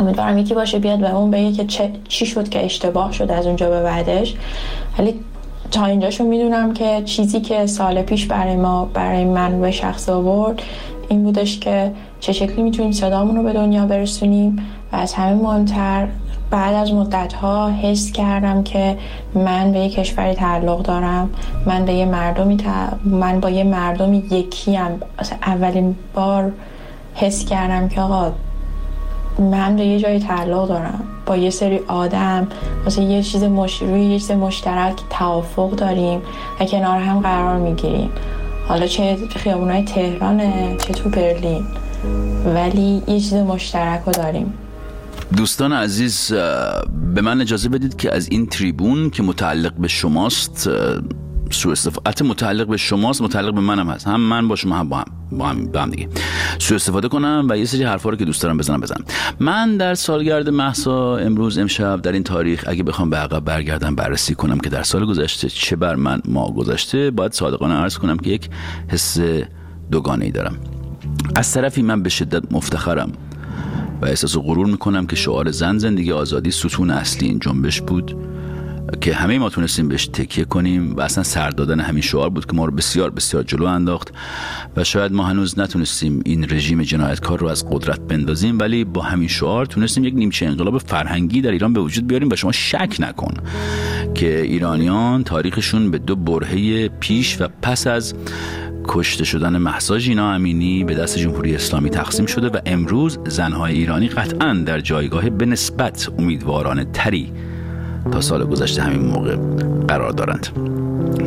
امیدوارم 0.00 0.38
یکی 0.38 0.54
باشه 0.54 0.78
بیاد 0.78 0.98
به 0.98 1.14
اون 1.14 1.30
بگه 1.30 1.52
که 1.52 1.64
چه... 1.64 1.90
چی 2.08 2.26
شد 2.26 2.48
که 2.48 2.64
اشتباه 2.64 3.12
شد 3.12 3.30
از 3.30 3.46
اونجا 3.46 3.70
به 3.70 3.82
بعدش. 3.82 4.34
ولی 4.98 5.14
تا 5.74 5.84
اینجاشو 5.84 6.24
می‌دونم 6.24 6.72
که 6.72 7.02
چیزی 7.04 7.40
که 7.40 7.66
سال 7.66 8.02
پیش 8.02 8.26
برای 8.26 8.56
ما 8.56 8.84
برای 8.84 9.24
من 9.24 9.60
به 9.60 9.70
شخص 9.70 10.08
آورد 10.08 10.62
این 11.08 11.22
بودش 11.22 11.58
که 11.58 11.92
چه 12.20 12.32
شکلی 12.32 12.62
می‌تونیم 12.62 12.92
صدامون 12.92 13.36
رو 13.36 13.42
به 13.42 13.52
دنیا 13.52 13.86
برسونیم 13.86 14.56
و 14.92 14.96
از 14.96 15.14
همه 15.14 15.34
مهمتر 15.34 16.08
بعد 16.50 16.74
از 16.74 16.92
مدت 16.92 17.32
ها 17.32 17.70
حس 17.70 18.12
کردم 18.12 18.62
که 18.62 18.98
من 19.34 19.72
به 19.72 19.78
یه 19.78 19.88
کشوری 19.88 20.34
تعلق 20.34 20.82
دارم 20.82 21.30
من 21.66 21.84
به 21.84 21.92
یه 21.92 22.06
مردمی 22.06 22.56
من 23.04 23.40
با 23.40 23.50
یه 23.50 23.64
مردمی 23.64 24.18
یکی 24.30 24.74
هم 24.74 25.00
اولین 25.46 25.96
بار 26.14 26.52
حس 27.14 27.44
کردم 27.44 27.88
که 27.88 28.00
آقا 28.00 28.32
من 29.38 29.76
به 29.76 29.84
یه 29.84 30.00
جایی 30.00 30.18
تعلق 30.20 30.68
دارم. 30.68 31.04
با 31.26 31.36
یه 31.36 31.50
سری 31.50 31.80
آدم 31.88 32.48
واسه 32.84 33.02
یه 33.02 33.22
چیز 33.22 33.42
مش... 33.42 33.82
روی 33.82 34.04
یه 34.04 34.18
چیز 34.18 34.30
مشترک 34.30 34.94
توافق 35.10 35.70
داریم 35.70 36.22
و 36.60 36.64
کنار 36.64 37.00
هم 37.00 37.20
قرار 37.20 37.58
می‌گیریم. 37.58 38.10
حالا 38.68 38.86
چه 38.86 39.16
خیابونای 39.36 39.82
تهرانه 39.84 40.76
چه 40.86 40.92
تو 40.92 41.08
برلین. 41.08 41.66
ولی 42.54 43.02
یه 43.06 43.20
چیز 43.20 43.34
مشترک 43.34 44.02
رو 44.06 44.12
داریم. 44.12 44.54
دوستان 45.36 45.72
عزیز 45.72 46.32
به 47.14 47.20
من 47.22 47.40
اجازه 47.40 47.68
بدید 47.68 47.96
که 47.96 48.14
از 48.14 48.28
این 48.28 48.46
تریبون 48.46 49.10
که 49.10 49.22
متعلق 49.22 49.72
به 49.72 49.88
شماست 49.88 50.70
سو 51.54 51.70
استفاده 51.70 52.24
متعلق 52.24 52.66
به 52.66 52.76
شماست 52.76 53.22
متعلق 53.22 53.54
به 53.54 53.60
منم 53.60 53.90
هست. 53.90 54.06
هم 54.06 54.20
من 54.20 54.48
با 54.48 54.56
شما 54.56 54.76
هم 54.76 54.88
با 54.88 54.96
هم 54.96 55.04
با 55.32 55.48
هم, 55.48 55.66
با 55.66 55.82
هم 55.82 55.90
دیگه. 55.90 56.08
سو 56.58 56.74
استفاده 56.74 57.08
کنم 57.08 57.46
و 57.50 57.58
یه 57.58 57.64
سری 57.64 57.84
حرفا 57.84 58.10
رو 58.10 58.16
که 58.16 58.24
دوست 58.24 58.42
دارم 58.42 58.56
بزنم 58.56 58.80
بزنم. 58.80 59.04
من 59.40 59.76
در 59.76 59.94
سالگرد 59.94 60.48
محسا 60.48 61.16
امروز 61.16 61.58
امشب 61.58 62.02
در 62.02 62.12
این 62.12 62.22
تاریخ 62.22 62.64
اگه 62.66 62.82
بخوام 62.82 63.10
به 63.10 63.16
عقب 63.16 63.44
برگردم 63.44 63.94
بررسی 63.94 64.34
کنم 64.34 64.58
که 64.58 64.70
در 64.70 64.82
سال 64.82 65.06
گذشته 65.06 65.48
چه 65.48 65.76
بر 65.76 65.94
من 65.94 66.20
ما 66.28 66.50
گذشته 66.50 67.10
باید 67.10 67.32
صادقانه 67.32 67.74
عرض 67.74 67.98
کنم 67.98 68.16
که 68.16 68.30
یک 68.30 68.48
حس 68.88 69.18
دوگانه 69.90 70.24
ای 70.24 70.30
دارم. 70.30 70.56
از 71.36 71.52
طرفی 71.52 71.82
من 71.82 72.02
به 72.02 72.10
شدت 72.10 72.52
مفتخرم 72.52 73.12
و 74.02 74.06
احساس 74.06 74.36
غرور 74.36 74.66
می‌کنم 74.66 75.06
که 75.06 75.16
شعار 75.16 75.50
زن 75.50 75.78
زندگی 75.78 76.12
آزادی 76.12 76.50
ستون 76.50 76.90
اصلی 76.90 77.28
این 77.28 77.38
جنبش 77.38 77.80
بود. 77.80 78.16
که 79.00 79.14
همه 79.14 79.38
ما 79.38 79.50
تونستیم 79.50 79.88
بهش 79.88 80.06
تکیه 80.06 80.44
کنیم 80.44 80.96
و 80.96 81.00
اصلا 81.00 81.24
سر 81.24 81.50
دادن 81.50 81.80
همین 81.80 82.02
شعار 82.02 82.30
بود 82.30 82.46
که 82.46 82.52
ما 82.52 82.64
رو 82.64 82.72
بسیار 82.72 83.10
بسیار 83.10 83.42
جلو 83.42 83.64
انداخت 83.64 84.12
و 84.76 84.84
شاید 84.84 85.12
ما 85.12 85.24
هنوز 85.24 85.58
نتونستیم 85.58 86.22
این 86.24 86.46
رژیم 86.50 86.82
جنایتکار 86.82 87.38
رو 87.38 87.46
از 87.46 87.70
قدرت 87.70 88.00
بندازیم 88.00 88.58
ولی 88.58 88.84
با 88.84 89.02
همین 89.02 89.28
شعار 89.28 89.66
تونستیم 89.66 90.04
یک 90.04 90.14
نیمچه 90.14 90.46
انقلاب 90.46 90.78
فرهنگی 90.78 91.40
در 91.40 91.50
ایران 91.50 91.72
به 91.72 91.80
وجود 91.80 92.06
بیاریم 92.06 92.28
و 92.28 92.36
شما 92.36 92.52
شک 92.52 92.96
نکن 92.98 93.34
که 94.14 94.40
ایرانیان 94.40 95.24
تاریخشون 95.24 95.90
به 95.90 95.98
دو 95.98 96.16
برهه 96.16 96.88
پیش 96.88 97.40
و 97.40 97.48
پس 97.62 97.86
از 97.86 98.14
کشته 98.88 99.24
شدن 99.24 99.56
محسا 99.56 99.98
جینا 99.98 100.32
امینی 100.32 100.84
به 100.84 100.94
دست 100.94 101.18
جمهوری 101.18 101.54
اسلامی 101.54 101.90
تقسیم 101.90 102.26
شده 102.26 102.48
و 102.48 102.58
امروز 102.66 103.18
زنهای 103.28 103.74
ایرانی 103.74 104.08
قطعا 104.08 104.54
در 104.66 104.80
جایگاه 104.80 105.30
به 105.30 105.46
نسبت 105.46 106.08
امیدوارانه 106.18 106.84
تری 106.84 107.32
تا 108.12 108.20
سال 108.20 108.44
گذشته 108.44 108.82
همین 108.82 109.06
موقع 109.06 109.36
قرار 109.88 110.12
دارند. 110.12 110.48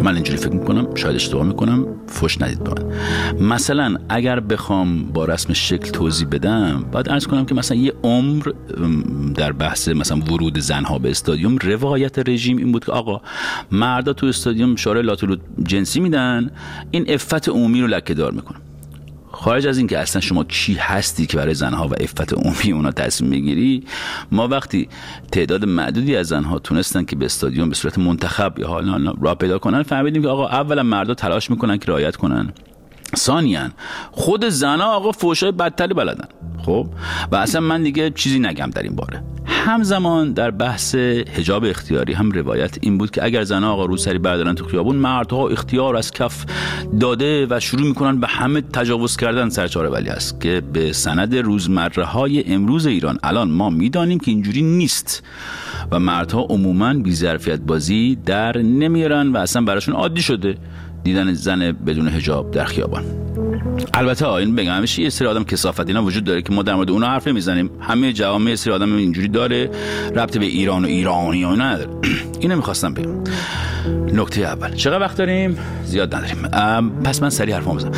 من 0.03 0.15
اینجوری 0.15 0.37
فکر 0.37 0.53
می‌کنم 0.53 0.95
شاید 0.95 1.15
اشتباه 1.15 1.45
می‌کنم 1.45 1.85
فش 2.07 2.41
ندید 2.41 2.63
به 2.63 2.71
من. 2.71 3.45
مثلا 3.47 3.95
اگر 4.09 4.39
بخوام 4.39 5.03
با 5.03 5.25
رسم 5.25 5.53
شکل 5.53 5.91
توضیح 5.91 6.27
بدم 6.27 6.85
باید 6.91 7.09
ارز 7.09 7.27
کنم 7.27 7.45
که 7.45 7.55
مثلا 7.55 7.77
یه 7.77 7.93
عمر 8.03 8.51
در 9.35 9.51
بحث 9.51 9.87
مثلا 9.87 10.17
ورود 10.17 10.59
زنها 10.59 10.99
به 10.99 11.09
استادیوم 11.09 11.57
روایت 11.57 12.29
رژیم 12.29 12.57
این 12.57 12.71
بود 12.71 12.85
که 12.85 12.91
آقا 12.91 13.21
مردا 13.71 14.13
تو 14.13 14.25
استادیوم 14.27 14.75
شاره 14.75 15.01
لاتولو 15.01 15.35
جنسی 15.63 15.99
میدن 15.99 16.49
این 16.91 17.05
افت 17.07 17.49
عمومی 17.49 17.81
رو 17.81 17.87
لکه 17.87 18.13
دار 18.13 18.31
می‌کنه 18.31 18.57
خارج 19.39 19.67
از 19.67 19.77
اینکه 19.77 19.99
اصلا 19.99 20.21
شما 20.21 20.43
کی 20.43 20.73
هستی 20.73 21.25
که 21.25 21.37
برای 21.37 21.53
زنها 21.53 21.87
و 21.87 21.93
افت 21.99 22.33
عمومی 22.33 22.71
اونا 22.71 22.91
تصمیم 22.91 23.31
بگیری 23.31 23.83
ما 24.31 24.47
وقتی 24.47 24.89
تعداد 25.31 25.65
معدودی 25.65 26.15
از 26.15 26.27
زنها 26.27 26.59
تونستن 26.59 27.03
که 27.03 27.15
به 27.15 27.25
استادیوم 27.25 27.69
به 27.69 27.75
صورت 27.75 27.97
منتخب 27.97 28.59
یا 28.59 28.67
حالا 28.67 29.13
را 29.21 29.35
پیدا 29.35 29.59
کنن 29.59 29.83
فهمیدیم 29.83 30.21
که 30.21 30.27
آقا 30.27 30.47
اولا 30.47 30.83
مردا 30.83 31.13
تلاش 31.13 31.51
می‌کنن 31.51 31.77
که 31.77 31.91
رعایت 31.91 32.15
کنن. 32.15 32.53
ثانیا 33.15 33.69
خود 34.11 34.45
زنها 34.45 34.95
آقا 34.95 35.11
فوشای 35.11 35.51
بدتری 35.51 35.93
بلدن. 35.93 36.27
خب؟ 36.65 36.87
و 37.31 37.35
اصلا 37.35 37.61
من 37.61 37.83
دیگه 37.83 38.09
چیزی 38.09 38.39
نگم 38.39 38.69
در 38.69 38.83
این 38.83 38.95
باره. 38.95 39.23
همزمان 39.45 40.33
در 40.33 40.51
بحث 40.51 40.95
حجاب 40.95 41.65
اختیاری 41.65 42.13
هم 42.13 42.31
روایت 42.31 42.77
این 42.81 42.97
بود 42.97 43.11
که 43.11 43.23
اگر 43.23 43.43
زنها 43.43 43.71
آقا 43.71 43.85
روسری 43.85 44.17
بردارن 44.17 44.55
تو 44.55 44.65
خیابون 44.65 44.95
مردها 44.95 45.47
اختیار 45.47 45.95
از 45.95 46.11
کف 46.11 46.45
داده 46.99 47.47
و 47.49 47.59
شروع 47.59 47.87
می‌کنن 47.87 48.19
به 48.19 48.27
همه 48.27 48.61
تجاوز 48.61 49.17
کردن 49.17 49.49
سرچاره 49.49 49.89
ولی 49.89 50.09
است 50.09 50.41
که 50.41 50.61
به 50.73 50.93
سند 50.93 51.35
روزمره 51.35 52.05
های 52.05 52.53
امروز 52.53 52.85
ایران. 52.85 53.19
الان 53.23 53.51
ما 53.51 53.69
می‌دانیم 53.69 54.19
که 54.19 54.31
اینجوری 54.31 54.61
نیست 54.61 55.23
و 55.91 55.99
مردها 55.99 56.41
عموما 56.41 56.93
بیظرفیت 56.93 57.59
بازی 57.59 58.17
در 58.25 58.57
نمیارن 58.57 59.31
و 59.31 59.37
اصلا 59.37 59.61
براشون 59.61 59.95
عادی 59.95 60.21
شده. 60.21 60.57
دیدن 61.03 61.33
زن 61.33 61.71
بدون 61.71 62.07
حجاب 62.07 62.51
در 62.51 62.65
خیابان. 62.65 63.03
البته 63.93 64.27
این 64.27 64.55
بگم 64.55 64.71
همیشه 64.71 65.01
یه 65.01 65.09
سری 65.09 65.27
آدم 65.27 65.43
کسافت 65.43 65.87
اینا 65.87 66.03
وجود 66.03 66.23
داره 66.23 66.41
که 66.41 66.53
ما 66.53 66.63
در 66.63 66.75
مورد 66.75 66.89
اونا 66.89 67.07
حرف 67.07 67.27
نمی‌زنیم. 67.27 67.69
همه 67.79 68.13
جوامع 68.13 68.55
سری 68.55 68.73
آدم 68.73 68.95
اینجوری 68.95 69.27
داره 69.27 69.69
ربط 70.15 70.37
به 70.37 70.45
ایران 70.45 70.85
و 70.85 70.87
ایرانی 70.87 71.43
و 71.43 71.55
نداره. 71.55 71.89
اینو 72.39 72.55
می‌خواستم 72.55 72.93
بگم. 72.93 73.23
نکته 74.13 74.41
اول 74.41 74.73
چقدر 74.73 74.99
وقت 74.99 75.17
داریم؟ 75.17 75.57
زیاد 75.85 76.15
نداریم. 76.15 76.47
پس 77.03 77.21
من 77.21 77.29
سریع 77.29 77.55
حرفام 77.55 77.75
بزنم. 77.75 77.91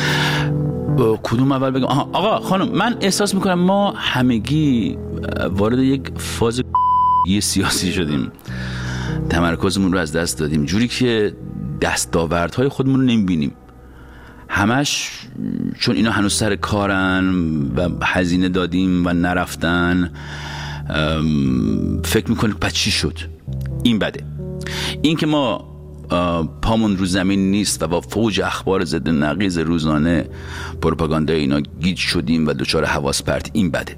کدوم 1.22 1.52
اول 1.52 1.70
بگم؟ 1.70 1.84
آها 1.84 2.10
آقا 2.12 2.40
خانم 2.40 2.68
من 2.68 2.96
احساس 3.00 3.34
می‌کنم 3.34 3.58
ما 3.58 3.94
همگی 3.96 4.98
وارد 5.50 5.78
یک 5.78 6.02
فاز 6.16 6.62
یه 7.28 7.40
سیاسی 7.40 7.92
شدیم. 7.92 8.32
تمرکزمون 9.30 9.92
رو 9.92 9.98
از 9.98 10.12
دست 10.12 10.38
دادیم. 10.38 10.64
جوری 10.64 10.88
که 10.88 11.32
دستاوردهای 11.80 12.68
خودمون 12.68 13.00
رو 13.00 13.06
نمی‌بینیم. 13.06 13.52
همش 14.48 15.10
چون 15.78 15.96
اینا 15.96 16.10
هنوز 16.10 16.34
سر 16.34 16.56
کارن 16.56 17.34
و 17.76 17.88
هزینه 18.04 18.48
دادیم 18.48 19.06
و 19.06 19.12
نرفتن 19.12 20.12
فکر 22.04 22.30
می‌کنیم 22.30 22.56
پس 22.60 22.72
چی 22.72 22.90
شد؟ 22.90 23.18
این 23.82 23.98
بده. 23.98 24.24
این 25.02 25.16
که 25.16 25.26
ما 25.26 25.70
پامون 26.62 26.96
رو 26.96 27.06
زمین 27.06 27.50
نیست 27.50 27.82
و 27.82 27.86
با 27.86 28.00
فوج 28.00 28.40
اخبار 28.40 28.84
ضد 28.84 29.08
نقیز 29.08 29.58
روزانه 29.58 30.28
پروپاگاندا 30.82 31.34
اینا 31.34 31.60
گیج 31.60 31.98
شدیم 31.98 32.46
و 32.46 32.52
دچار 32.52 32.84
حواس 32.84 33.22
پرت 33.22 33.50
این 33.52 33.70
بده. 33.70 33.96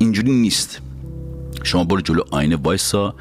اینجوری 0.00 0.32
نیست. 0.32 0.80
شما 1.62 1.84
برو 1.84 2.00
جلو 2.00 2.22
آینه 2.30 2.56
وایسا. 2.56 3.14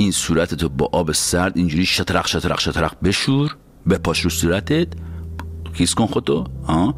این 0.00 0.10
صورتتو 0.10 0.68
با 0.68 0.88
آب 0.92 1.12
سرد 1.12 1.56
اینجوری 1.56 1.86
شترق 1.86 2.26
شترق 2.26 2.60
شترق 2.60 2.92
بشور 3.04 3.56
بپاش 3.90 4.20
رو 4.20 4.30
صورتت. 4.30 4.88
کیس 5.74 5.94
کن 5.94 6.06
خودتو. 6.06 6.44
ها 6.64 6.94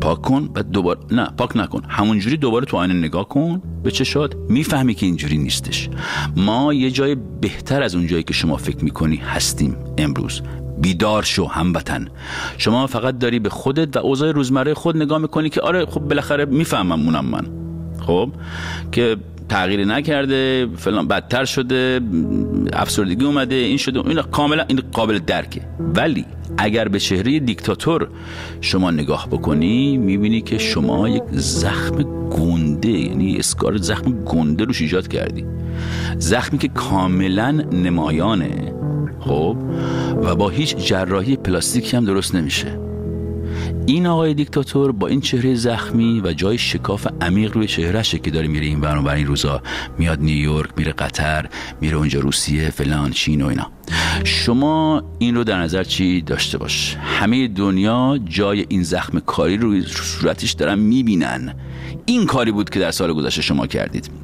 پاک 0.00 0.22
کن. 0.22 0.50
و 0.54 0.62
دوباره 0.62 0.98
نه 1.10 1.28
پاک 1.38 1.56
نکن. 1.56 1.82
همونجوری 1.88 2.36
دوباره 2.36 2.66
تو 2.66 2.76
آینه 2.76 2.94
نگاه 2.94 3.28
کن. 3.28 3.62
به 3.82 3.90
چشات 3.90 4.34
می‌فهمی 4.48 4.94
که 4.94 5.06
اینجوری 5.06 5.38
نیستش. 5.38 5.88
ما 6.36 6.74
یه 6.74 6.90
جای 6.90 7.14
بهتر 7.14 7.82
از 7.82 7.94
اون 7.94 8.06
جایی 8.06 8.22
که 8.22 8.32
شما 8.32 8.56
فکر 8.56 8.84
می‌کنی 8.84 9.16
هستیم 9.16 9.76
امروز. 9.98 10.42
بیدار 10.80 11.22
شو 11.22 11.46
هموطن. 11.46 12.08
شما 12.58 12.86
فقط 12.86 13.18
داری 13.18 13.38
به 13.38 13.48
خودت 13.48 13.96
و 13.96 14.00
اوضاع 14.00 14.32
روزمره 14.32 14.74
خود 14.74 14.96
نگاه 14.96 15.18
می‌کنی 15.18 15.50
که 15.50 15.60
آره 15.60 15.86
خب 15.86 16.00
بالاخره 16.00 16.44
می‌فهمم 16.44 17.00
مونم 17.00 17.24
من. 17.24 17.46
خب؟ 18.06 18.32
که 18.92 19.16
تغییری 19.48 19.84
نکرده 19.84 20.68
فلان 20.76 21.08
بدتر 21.08 21.44
شده 21.44 22.00
افسردگی 22.72 23.24
اومده 23.24 23.54
این 23.54 23.76
شده 23.76 24.08
این 24.08 24.22
کاملا 24.22 24.64
این 24.68 24.82
قابل 24.92 25.18
درکه. 25.18 25.60
ولی 25.78 26.24
اگر 26.58 26.88
به 26.88 26.98
چهره 26.98 27.40
دیکتاتور 27.40 28.08
شما 28.60 28.90
نگاه 28.90 29.28
بکنی 29.28 29.96
می‌بینی 29.96 30.40
که 30.40 30.58
شما 30.58 31.08
یک 31.08 31.22
زخم 31.32 32.02
گنده 32.30 32.88
یعنی 32.88 33.36
اسکار 33.38 33.76
زخم 33.76 34.12
گنده 34.24 34.64
روش 34.64 34.80
ایجاد 34.80 35.08
کردی. 35.08 35.44
زخمی 36.18 36.58
که 36.58 36.68
کاملا 36.68 37.50
نمایانه 37.72 38.72
خب؟ 39.20 39.56
و 40.22 40.36
با 40.36 40.48
هیچ 40.48 40.76
جراحی 40.76 41.36
پلاستیکی 41.36 41.96
هم 41.96 42.04
درست 42.04 42.34
نمیشه. 42.34 42.81
این 43.86 44.06
آقای 44.06 44.34
دیکتاتور 44.34 44.92
با 44.92 45.06
این 45.06 45.20
چهره 45.20 45.54
زخمی 45.54 46.20
و 46.20 46.32
جای 46.32 46.58
شکاف 46.58 47.06
عمیق 47.20 47.52
روی 47.54 47.66
چهرهشه 47.66 48.18
که 48.18 48.30
داره 48.30 48.48
میره 48.48 48.66
این 48.66 48.80
برون 48.80 49.08
این 49.08 49.26
روزا 49.26 49.62
میاد 49.98 50.20
نیویورک 50.20 50.70
میره 50.76 50.92
قطر 50.92 51.48
میره 51.80 51.96
اونجا 51.96 52.20
روسیه 52.20 52.70
فلان 52.70 53.10
چین 53.10 53.42
و 53.42 53.46
اینا. 53.46 53.70
شما 54.24 55.02
این 55.18 55.34
رو 55.34 55.44
در 55.44 55.58
نظر 55.58 55.84
چی 55.84 56.20
داشته 56.20 56.58
باش؟ 56.58 56.96
همه 57.00 57.48
دنیا 57.48 58.18
جای 58.24 58.66
این 58.68 58.82
زخم 58.82 59.20
کاری 59.20 59.56
رو 59.56 59.68
روی 59.68 59.82
صورتش 59.82 60.52
دارن 60.52 60.78
می‌بینن. 60.78 61.54
این 62.06 62.26
کاری 62.26 62.52
بود 62.52 62.70
که 62.70 62.80
در 62.80 62.90
سال 62.90 63.12
گذشته 63.12 63.42
شما 63.42 63.66
کردید. 63.66 64.21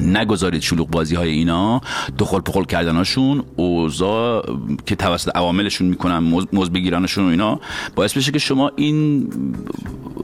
نگذارید 0.00 0.62
شلوغ 0.62 0.90
بازی 0.90 1.14
های 1.14 1.30
اینا. 1.30 1.80
دخل 2.18 2.40
پخل 2.40 2.64
کردناشون 2.64 3.44
اوضاع 3.56 4.58
که 4.86 4.96
توسط 4.96 5.36
عواملشون 5.36 5.88
می‌کنن 5.88 6.18
موز 6.52 6.70
بگیرنشون 6.70 7.24
و 7.24 7.28
اینا 7.28 7.60
باعث 7.94 8.16
بشه 8.16 8.32
که 8.32 8.38
شما 8.38 8.70
این 8.76 9.28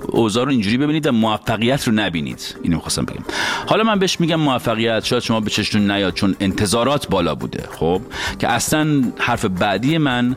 اوضاع 0.08 0.44
رو 0.44 0.50
اینجوری 0.50 0.78
ببینید 0.78 1.06
و 1.06 1.12
موفقیت 1.12 1.88
رو 1.88 1.94
نبینید. 1.94 2.56
اینو 2.62 2.76
می‌خواستم 2.76 3.04
بگم. 3.04 3.24
حالا 3.66 3.84
من 3.84 3.98
بهش 3.98 4.20
میگم 4.20 4.40
موفقیت. 4.40 5.04
شاید 5.04 5.22
شما 5.22 5.40
به 5.40 5.50
چشتون 5.50 5.90
نیاد 5.90 6.14
چون 6.14 6.37
انتظارات 6.40 7.08
بالا 7.08 7.34
بوده 7.34 7.68
خب؟ 7.78 8.00
که 8.38 8.48
اصلا 8.48 9.02
حرف 9.18 9.44
بعدی 9.44 9.98
من 9.98 10.37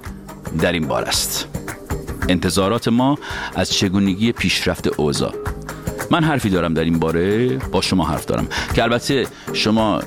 در 0.59 0.71
این 0.71 0.87
بار 0.87 1.03
است. 1.03 1.47
انتظارات 2.29 2.87
ما 2.87 3.17
از 3.55 3.73
چگونگی 3.73 4.31
پیشرفت 4.31 4.87
اوضاع. 4.99 5.33
من 6.11 6.23
حرفی 6.23 6.49
دارم 6.49 6.73
در 6.73 6.83
این 6.83 6.99
باره 6.99 7.57
با 7.57 7.81
شما 7.81 8.05
حرف 8.05 8.25
دارم. 8.25 8.47
که 8.73 8.83
البته 8.83 9.27
شما 9.53 10.01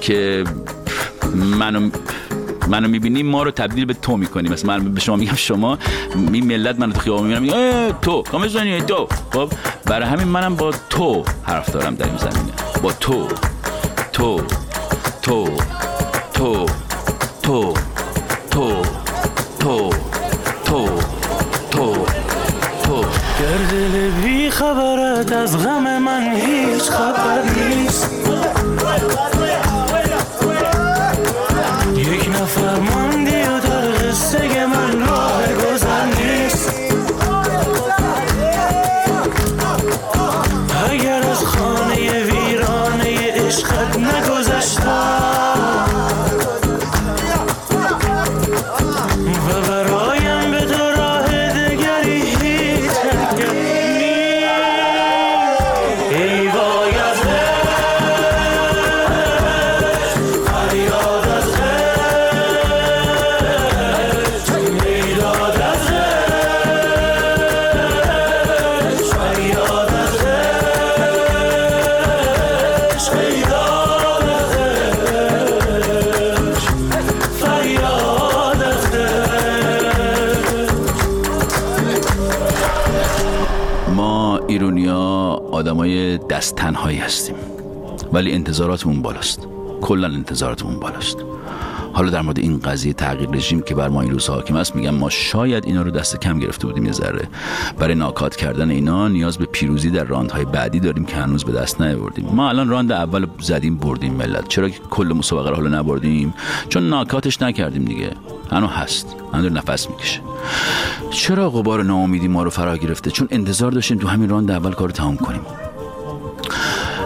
که 0.00 0.44
منو 1.34 1.90
منو 2.68 2.88
می‌بینی 2.88 3.22
ما 3.22 3.42
رو 3.42 3.50
تبدیل 3.50 3.84
به 3.84 3.94
تو 3.94 4.16
می‌کنی. 4.16 4.48
مثلا 4.48 4.78
من 4.78 4.94
به 4.94 5.00
شما 5.00 5.16
میگم 5.16 5.34
شما 5.34 5.78
می 6.14 6.40
ملت 6.40 6.78
منو 6.78 6.92
تو 6.92 7.00
خیابون 7.00 7.38
می‌بینم 7.38 7.92
تو 8.02 8.22
کامزونی 8.22 8.80
تو. 8.80 9.08
خب 9.32 9.52
برای 9.84 10.08
همین 10.08 10.28
منم 10.28 10.56
با 10.56 10.74
تو 10.90 11.24
حرف 11.42 11.70
دارم 11.70 11.94
در 11.94 12.06
این 12.06 12.16
زمینه. 12.16 12.52
با 12.82 12.92
تو 12.92 13.28
تو 14.12 14.40
تو 15.22 15.48
تو 16.32 16.66
تو 17.42 17.74
تو 17.74 17.74
تو 18.50 18.82
تو 19.60 19.90
تو. 20.64 21.17
در 23.38 23.56
دل 23.70 24.10
بی 24.10 24.50
خبرت 24.50 25.32
از 25.32 25.58
غم 25.58 25.98
من 25.98 26.32
هیچ 26.36 26.82
خبر 26.82 27.42
نیست. 27.42 28.10
یک 31.96 32.28
نفر 32.28 32.80
ماندی 32.80 33.17
آدمای 85.52 86.18
دست 86.18 86.56
تنهایی 86.56 86.98
هستیم. 86.98 87.34
ولی 88.12 88.32
انتظاراتمون 88.32 89.02
بالاست. 89.02 89.48
کلا 89.80 90.08
انتظاراتمون 90.08 90.80
بالاست. 90.80 91.16
حالا 91.92 92.10
در 92.10 92.20
مورد 92.20 92.38
این 92.38 92.58
قضیه 92.58 92.92
تغییر 92.92 93.30
رژیم 93.30 93.60
که 93.60 93.74
بر 93.74 93.88
ما 93.88 94.00
این 94.00 94.10
روز 94.10 94.28
حاکم 94.28 94.56
است 94.56 94.76
میگم 94.76 94.94
ما 94.94 95.10
شاید 95.10 95.66
اینا 95.66 95.82
رو 95.82 95.90
دست 95.90 96.20
کم 96.20 96.38
گرفته 96.38 96.66
بودیم 96.66 96.86
یه 96.86 96.92
ذره. 96.92 97.28
برای 97.78 97.94
ناکات 97.94 98.36
کردن 98.36 98.70
اینا 98.70 99.08
نیاز 99.08 99.38
به 99.38 99.46
پیروزی 99.46 99.90
در 99.90 100.04
راندهای 100.04 100.44
بعدی 100.44 100.80
داریم 100.80 101.04
که 101.04 101.16
هنوز 101.16 101.44
به 101.44 101.52
دست 101.52 101.80
نیاوردیم. 101.80 102.26
ما 102.32 102.48
الان 102.48 102.68
راند 102.68 102.92
اول 102.92 103.26
زدیم 103.40 103.76
بردیم 103.76 104.14
ملت. 104.14 104.48
چرا 104.48 104.68
که 104.68 104.78
کل 104.90 105.12
مسابقه 105.16 105.50
رو 105.50 105.56
حالا 105.56 105.78
نبردیم؟ 105.78 106.34
چون 106.68 106.88
ناکاتش 106.88 107.42
نکردیم 107.42 107.84
دیگه. 107.84 108.10
هنوز 108.52 108.70
هست. 108.70 109.16
هنوز 109.34 109.52
نفس 109.52 109.90
می‌کشه. 109.90 110.20
چرا 111.10 111.50
غبار 111.50 111.82
ناامیدی 111.82 112.28
ما 112.28 112.42
رو 112.42 112.50
فرا 112.50 112.76
گرفته؟ 112.76 113.10
چون 113.10 113.28
انتظار 113.30 113.70
داشتیم 113.70 113.98
تو 113.98 114.08
همین 114.08 114.28
راند 114.28 114.50
اول 114.50 114.72
کار 114.72 114.90
تمام 114.90 115.16
کنیم. 115.16 115.40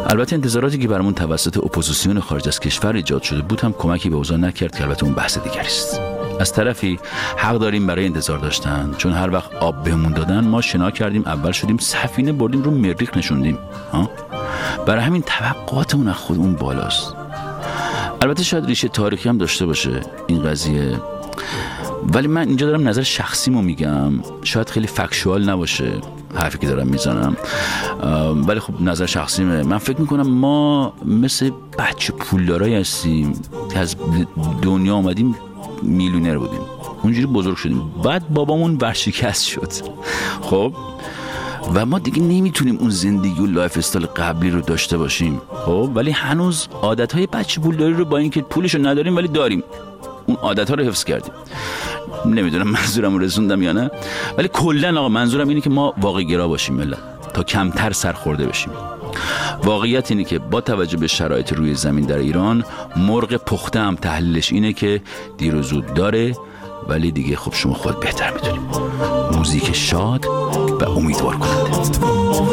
البته 0.06 0.36
انتظاراتی 0.36 0.78
که 0.78 0.88
برامون 0.88 1.14
توسط 1.14 1.56
اپوزیسیون 1.56 2.20
خارج 2.20 2.48
از 2.48 2.60
کشور 2.60 2.92
ایجاد 2.92 3.22
شده 3.22 3.42
بود 3.42 3.60
هم 3.60 3.72
کمکی 3.72 4.10
به 4.10 4.16
اوضاع 4.16 4.38
نکرد 4.38 4.76
که 4.76 4.84
البته 4.84 5.04
اون 5.04 5.14
بحث 5.14 5.38
دیگری 5.38 5.66
است. 5.66 6.00
از 6.40 6.52
طرفی 6.52 6.98
حق 7.36 7.58
داریم 7.58 7.86
برای 7.86 8.06
انتظار 8.06 8.38
داشتن. 8.38 8.94
چون 8.98 9.12
هر 9.12 9.30
وقت 9.30 9.54
آب 9.54 9.84
بهمون 9.84 10.12
دادن 10.12 10.44
ما 10.44 10.60
شنا 10.60 10.90
کردیم 10.90 11.22
اول 11.26 11.52
شدیم 11.52 11.78
سفینه 11.78 12.32
بردیم 12.32 12.62
رو 12.62 12.70
مریخ 12.70 13.16
نشوندیم. 13.16 13.58
ها؟ 13.92 14.10
برای 14.86 15.02
همین 15.02 15.22
توقعاتمون 15.22 16.08
از 16.08 16.16
خودمون 16.16 16.54
بالاست. 16.54 17.16
البته 18.22 18.42
شاید 18.42 18.66
ریشه 18.66 18.88
تاریخی 18.88 19.28
هم 19.28 19.38
داشته 19.38 19.66
باشه 19.66 20.00
این 20.26 20.42
قضیه. 20.42 21.00
ولی 22.14 22.28
من 22.28 22.48
اینجا 22.48 22.66
دارم 22.66 22.88
نظر 22.88 23.02
شخصیمو 23.02 23.62
میگم. 23.62 24.12
شاید 24.42 24.70
خیلی 24.70 24.86
factual 24.86 25.50
نباشه 25.50 25.92
حرفی 26.34 26.58
که 26.58 26.66
دارم 26.66 26.86
می‌زنم. 26.86 27.36
ولی 28.46 28.60
خب 28.60 28.82
نظر 28.82 29.06
شخصیمه. 29.06 29.62
من 29.62 29.78
فکر 29.78 30.00
می‌کنم 30.00 30.28
ما 30.28 30.92
مثل 31.04 31.50
بچه 31.78 32.12
پولدارایی 32.12 32.74
هستیم 32.74 33.32
که 33.72 33.78
از 33.78 33.96
دنیا 34.62 34.94
آمدیم 34.94 35.34
میلیونر 35.82 36.38
بودیم. 36.38 36.60
اونجوری 37.02 37.26
بزرگ 37.26 37.56
شدیم. 37.56 37.92
بعد 38.04 38.28
بابامون 38.28 38.78
ورشکست 38.80 39.44
شد. 39.44 39.72
خب؟ 40.42 40.74
و 41.74 41.86
ما 41.86 41.98
دیگه 41.98 42.22
نمی‌تونیم 42.22 42.76
اون 42.76 42.90
زندگی 42.90 43.40
و 43.40 43.46
lifestyle 43.46 44.06
قبلی 44.06 44.50
رو 44.50 44.60
داشته 44.60 44.98
باشیم. 44.98 45.40
خب؟ 45.66 45.90
ولی 45.94 46.10
هنوز 46.10 46.68
عادت 46.82 47.12
های 47.12 47.26
بچه 47.26 47.60
پولداری 47.60 47.92
رو 47.92 48.04
با 48.04 48.18
اینکه 48.18 48.42
پولش 48.42 48.74
رو 48.74 48.86
نداریم 48.86 49.16
ولی 49.16 49.28
داریم. 49.28 49.62
اون 50.26 50.36
عادت 50.36 50.68
ها 50.68 50.74
رو 50.74 50.84
حفظ 50.84 51.04
کردیم. 51.04 51.32
نمی‌دونم 52.26 52.68
منظورم 52.68 53.18
رسوندم 53.18 53.62
یا 53.62 53.72
نه 53.72 53.90
ولی 54.38 54.48
کلا 54.48 54.98
آقا 54.98 55.08
منظورم 55.08 55.48
اینه 55.48 55.60
که 55.60 55.70
ما 55.70 55.94
واقعی 56.00 56.24
گرا 56.24 56.48
باشیم 56.48 56.74
ملت 56.74 56.98
تا 57.34 57.42
کمتر 57.42 57.92
سرخورده 57.92 58.46
بشیم. 58.46 58.72
واقعیت 59.64 60.10
اینه 60.10 60.24
که 60.24 60.38
با 60.38 60.60
توجه 60.60 60.96
به 60.96 61.06
شرایط 61.06 61.52
روی 61.52 61.74
زمین 61.74 62.04
در 62.04 62.18
ایران 62.18 62.64
مرغ 62.96 63.36
پخته 63.36 63.80
هم 63.80 63.94
تحلیلش 63.94 64.52
اینه 64.52 64.72
که 64.72 65.02
دیر 65.38 65.54
و 65.54 65.62
زود 65.62 65.94
داره 65.94 66.36
ولی 66.88 67.10
دیگه 67.12 67.36
خب 67.36 67.54
شما 67.54 67.74
خود 67.74 68.00
بهتر 68.00 68.32
می‌دونیم 68.32 68.68
موزیک 69.32 69.72
شاد 69.74 70.26
و 70.80 70.90
امیدوار 70.90 71.36
کننده 71.36 72.51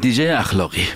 نتیجه 0.00 0.36
اخلاقی. 0.38 0.86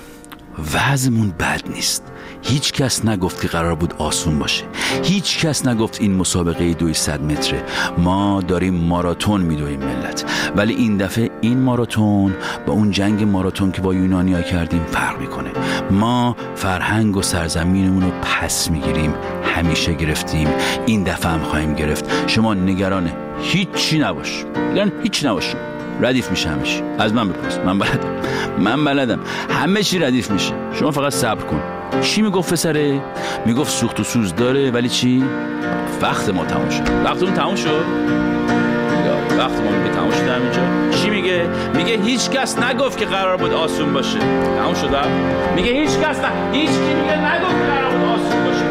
وضعمون 0.74 1.30
بد 1.30 1.62
نیست. 1.74 2.12
هیچ 2.42 2.72
کس 2.72 3.04
نگفت 3.04 3.40
که 3.42 3.48
قرار 3.48 3.74
بود 3.74 3.94
آسون 3.98 4.38
باشه. 4.38 4.64
هیچ 5.02 5.38
کس 5.38 5.66
نگفت 5.66 6.00
این 6.00 6.14
مسابقه 6.14 6.74
دوی 6.74 6.94
صد 6.94 7.22
متره. 7.22 7.62
ما 7.98 8.42
داریم 8.48 8.74
ماراتون 8.74 9.40
میدویم 9.40 9.80
ملت. 9.80 10.24
ولی 10.56 10.74
این 10.74 10.96
دفعه 10.96 11.30
این 11.40 11.58
ماراتون 11.58 12.34
با 12.66 12.72
اون 12.72 12.90
جنگ 12.90 13.22
ماراتون 13.22 13.72
که 13.72 13.82
با 13.82 13.94
یونانیا 13.94 14.42
کردیم 14.42 14.84
فرق 14.84 15.20
می‌کنه. 15.20 15.50
ما 15.90 16.36
فرهنگ 16.54 17.16
و 17.16 17.22
سرزمینمون 17.22 18.02
رو 18.02 18.10
پس 18.10 18.70
می‌گیریم. 18.70 19.14
همیشه 19.54 19.94
گرفتیم. 19.94 20.48
این 20.86 21.02
دفعه 21.02 21.32
هم 21.32 21.42
خواهیم 21.42 21.74
گرفت. 21.74 22.04
شما 22.26 22.54
نگران 22.54 23.12
هیچی 23.42 23.98
نباش. 23.98 24.44
نگران 24.72 24.92
هیچ 25.02 25.24
نباش 25.24 25.54
ردیف 26.00 26.30
میشه 26.30 26.48
همیشه 26.48 26.82
از 26.98 27.14
من 27.14 27.28
بپرس. 27.28 27.58
من 27.58 27.78
بلدم. 27.78 28.10
من 28.58 28.84
بلدم. 28.84 29.20
همه 29.50 29.82
چی 29.82 29.98
ردیف 29.98 30.30
میشه. 30.30 30.52
شما 30.72 30.90
فقط 30.90 31.12
صبر 31.12 31.44
کن. 31.44 31.62
چی 32.02 32.22
می‌گفت 32.22 32.52
پسره؟ 32.52 33.00
می‌گفت 33.46 33.70
سوخت 33.70 34.00
و 34.00 34.04
سوز 34.04 34.34
داره 34.34 34.70
ولی 34.70 34.88
چی؟ 34.88 35.24
وقت 36.02 36.28
ما 36.28 36.44
تموم 36.44 36.68
شد. 36.68 36.82
وقتمون 37.04 37.34
تموم 37.34 37.54
شد؟ 37.54 37.84
وقت 39.38 39.60
ما 39.60 39.70
میگه 39.70 39.94
تموم 39.94 40.10
شده 40.10 40.32
همینجا؟ 40.32 40.60
چی 40.98 41.10
میگه؟ 41.10 41.46
میگه 41.74 42.02
هیچ 42.02 42.30
کس 42.30 42.58
نگفت 42.58 42.98
که 42.98 43.04
قرار 43.04 43.36
بود 43.36 43.52
آسون 43.52 43.92
باشه. 43.92 44.18
تموم 44.58 44.74
شده 44.74 44.98
میگه 45.56 45.72
هیچ 45.72 45.90
کس 45.90 46.20
نه. 46.20 46.28
هیچ 46.52 46.70
کی 46.70 46.94
میگه 46.94 47.34
نگفت 47.34 47.54
قرار 47.70 47.90
بود 47.90 48.08
آسون 48.08 48.44
باشه. 48.44 48.64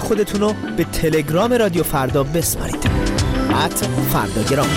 خودتون 0.00 0.40
رو 0.40 0.54
به 0.76 0.84
تلگرام 0.84 1.52
رادیو 1.52 1.82
فردا 1.82 2.22
بسپارید. 2.22 2.90
ات 3.64 3.86
فرداگرام. 4.12 4.68